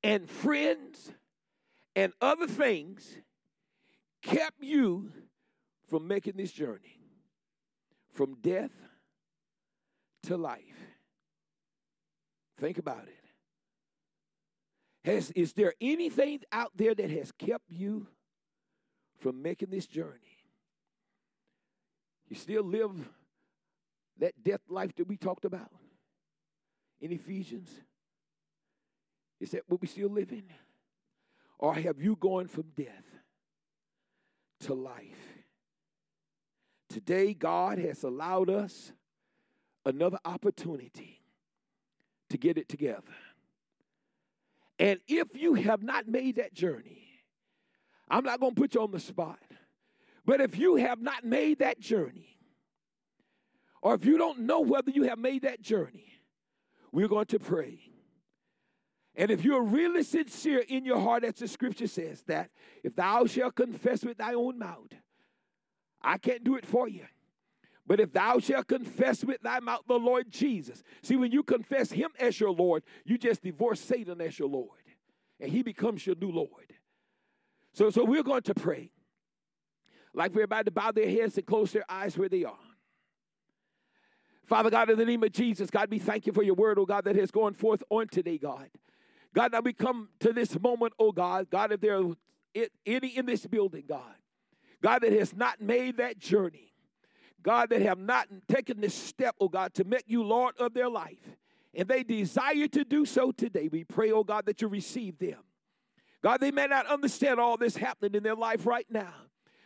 and 0.02 0.28
friends 0.30 1.12
and 1.96 2.12
other 2.20 2.46
things 2.46 3.18
kept 4.22 4.62
you 4.62 5.10
from 5.88 6.06
making 6.06 6.34
this 6.36 6.52
journey 6.52 6.93
from 8.14 8.36
death 8.40 8.70
to 10.24 10.36
life. 10.36 10.62
Think 12.58 12.78
about 12.78 13.06
it. 13.06 13.18
Has, 15.04 15.30
is 15.32 15.52
there 15.52 15.74
anything 15.80 16.40
out 16.50 16.72
there 16.74 16.94
that 16.94 17.10
has 17.10 17.30
kept 17.32 17.68
you 17.68 18.06
from 19.18 19.42
making 19.42 19.70
this 19.70 19.86
journey? 19.86 20.38
You 22.28 22.36
still 22.36 22.62
live 22.62 22.92
that 24.18 24.32
death 24.42 24.62
life 24.68 24.94
that 24.96 25.06
we 25.06 25.16
talked 25.16 25.44
about 25.44 25.70
in 27.00 27.12
Ephesians? 27.12 27.68
Is 29.40 29.50
that 29.50 29.62
what 29.66 29.82
we 29.82 29.88
still 29.88 30.08
living? 30.08 30.44
Or 31.58 31.74
have 31.74 32.00
you 32.00 32.16
gone 32.16 32.48
from 32.48 32.64
death 32.74 33.04
to 34.60 34.74
life? 34.74 35.23
Today, 36.94 37.34
God 37.34 37.78
has 37.78 38.04
allowed 38.04 38.48
us 38.48 38.92
another 39.84 40.18
opportunity 40.24 41.20
to 42.30 42.38
get 42.38 42.56
it 42.56 42.68
together. 42.68 43.02
And 44.78 45.00
if 45.08 45.26
you 45.34 45.54
have 45.54 45.82
not 45.82 46.06
made 46.06 46.36
that 46.36 46.54
journey, 46.54 47.08
I'm 48.08 48.22
not 48.22 48.38
going 48.38 48.54
to 48.54 48.60
put 48.60 48.76
you 48.76 48.82
on 48.82 48.92
the 48.92 49.00
spot, 49.00 49.40
But 50.24 50.40
if 50.40 50.56
you 50.56 50.76
have 50.76 51.02
not 51.02 51.24
made 51.24 51.58
that 51.58 51.80
journey, 51.80 52.38
or 53.82 53.94
if 53.94 54.04
you 54.04 54.16
don't 54.16 54.42
know 54.42 54.60
whether 54.60 54.92
you 54.92 55.02
have 55.04 55.18
made 55.18 55.42
that 55.42 55.60
journey, 55.60 56.12
we're 56.92 57.08
going 57.08 57.26
to 57.26 57.40
pray. 57.40 57.80
And 59.16 59.32
if 59.32 59.44
you're 59.44 59.64
really 59.64 60.04
sincere 60.04 60.60
in 60.60 60.84
your 60.84 61.00
heart, 61.00 61.24
as 61.24 61.34
the 61.34 61.48
scripture 61.48 61.88
says, 61.88 62.22
that 62.28 62.50
if 62.84 62.94
thou 62.94 63.26
shalt 63.26 63.56
confess 63.56 64.04
with 64.04 64.18
thy 64.18 64.34
own 64.34 64.60
mouth, 64.60 64.92
I 66.04 66.18
can't 66.18 66.44
do 66.44 66.56
it 66.56 66.66
for 66.66 66.88
you. 66.88 67.06
But 67.86 68.00
if 68.00 68.12
thou 68.12 68.38
shalt 68.38 68.68
confess 68.68 69.24
with 69.24 69.42
thy 69.42 69.60
mouth 69.60 69.82
the 69.86 69.98
Lord 69.98 70.30
Jesus, 70.30 70.82
see, 71.02 71.16
when 71.16 71.32
you 71.32 71.42
confess 71.42 71.90
him 71.90 72.10
as 72.18 72.38
your 72.38 72.50
Lord, 72.50 72.82
you 73.04 73.18
just 73.18 73.42
divorce 73.42 73.80
Satan 73.80 74.20
as 74.20 74.38
your 74.38 74.48
Lord, 74.48 74.80
and 75.40 75.50
he 75.50 75.62
becomes 75.62 76.06
your 76.06 76.16
new 76.16 76.30
Lord. 76.30 76.72
So, 77.72 77.90
so 77.90 78.04
we're 78.04 78.22
going 78.22 78.42
to 78.42 78.54
pray 78.54 78.90
like 80.14 80.34
we're 80.34 80.44
about 80.44 80.64
to 80.66 80.70
bow 80.70 80.92
their 80.92 81.10
heads 81.10 81.36
and 81.36 81.46
close 81.46 81.72
their 81.72 81.84
eyes 81.88 82.16
where 82.16 82.28
they 82.28 82.44
are. 82.44 82.54
Father 84.46 84.70
God, 84.70 84.90
in 84.90 84.98
the 84.98 85.04
name 85.04 85.22
of 85.22 85.32
Jesus, 85.32 85.70
God, 85.70 85.90
we 85.90 85.98
thank 85.98 86.26
you 86.26 86.32
for 86.32 86.42
your 86.42 86.54
word, 86.54 86.78
oh 86.78 86.86
God, 86.86 87.04
that 87.04 87.16
has 87.16 87.30
gone 87.30 87.54
forth 87.54 87.82
on 87.90 88.08
today, 88.08 88.38
God. 88.38 88.68
God, 89.34 89.52
now 89.52 89.60
we 89.60 89.72
come 89.72 90.08
to 90.20 90.32
this 90.32 90.58
moment, 90.60 90.92
oh 90.98 91.12
God, 91.12 91.50
God, 91.50 91.72
if 91.72 91.80
there 91.80 91.98
are 91.98 92.14
any 92.86 93.08
in 93.08 93.26
this 93.26 93.46
building, 93.46 93.84
God, 93.88 94.14
God, 94.84 95.00
that 95.00 95.14
has 95.14 95.34
not 95.34 95.62
made 95.62 95.96
that 95.96 96.18
journey, 96.18 96.74
God, 97.42 97.70
that 97.70 97.80
have 97.80 97.98
not 97.98 98.28
taken 98.48 98.82
this 98.82 98.94
step, 98.94 99.34
oh 99.40 99.48
God, 99.48 99.72
to 99.74 99.84
make 99.84 100.04
you 100.06 100.22
Lord 100.22 100.54
of 100.58 100.74
their 100.74 100.90
life, 100.90 101.38
and 101.72 101.88
they 101.88 102.02
desire 102.02 102.68
to 102.68 102.84
do 102.84 103.06
so 103.06 103.32
today, 103.32 103.70
we 103.72 103.84
pray, 103.84 104.12
oh 104.12 104.24
God, 104.24 104.44
that 104.44 104.60
you 104.60 104.68
receive 104.68 105.18
them. 105.18 105.38
God, 106.22 106.42
they 106.42 106.50
may 106.50 106.66
not 106.66 106.84
understand 106.86 107.40
all 107.40 107.56
this 107.56 107.78
happening 107.78 108.14
in 108.14 108.22
their 108.22 108.34
life 108.34 108.66
right 108.66 108.86
now. 108.90 109.14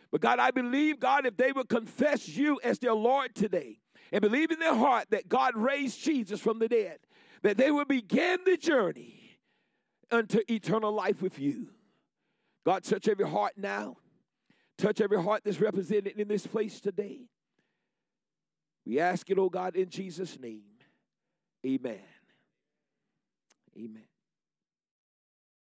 But 0.09 0.21
God, 0.21 0.39
I 0.39 0.51
believe, 0.51 1.01
God, 1.01 1.25
if 1.25 1.35
they 1.35 1.51
would 1.51 1.67
confess 1.67 2.29
you 2.29 2.57
as 2.63 2.79
their 2.79 2.93
Lord 2.93 3.35
today 3.35 3.81
and 4.13 4.21
believe 4.21 4.51
in 4.51 4.59
their 4.59 4.73
heart 4.73 5.07
that 5.09 5.27
God 5.27 5.53
raised 5.53 6.01
Jesus 6.01 6.39
from 6.39 6.59
the 6.59 6.69
dead, 6.69 6.99
that 7.43 7.57
they 7.57 7.71
will 7.71 7.83
begin 7.83 8.37
the 8.45 8.55
journey 8.55 9.37
unto 10.11 10.39
eternal 10.47 10.93
life 10.93 11.21
with 11.21 11.39
you. 11.39 11.71
God, 12.65 12.85
touch 12.85 13.09
every 13.09 13.27
heart 13.27 13.53
now. 13.57 13.97
Touch 14.79 15.01
every 15.01 15.21
heart 15.21 15.41
that's 15.43 15.59
represented 15.59 16.17
in 16.17 16.27
this 16.29 16.47
place 16.47 16.79
today. 16.79 17.19
We 18.85 18.99
ask 18.99 19.29
it, 19.29 19.37
oh 19.37 19.49
God, 19.49 19.75
in 19.75 19.89
Jesus' 19.89 20.39
name. 20.39 20.63
Amen. 21.65 21.99
Amen. 23.77 24.08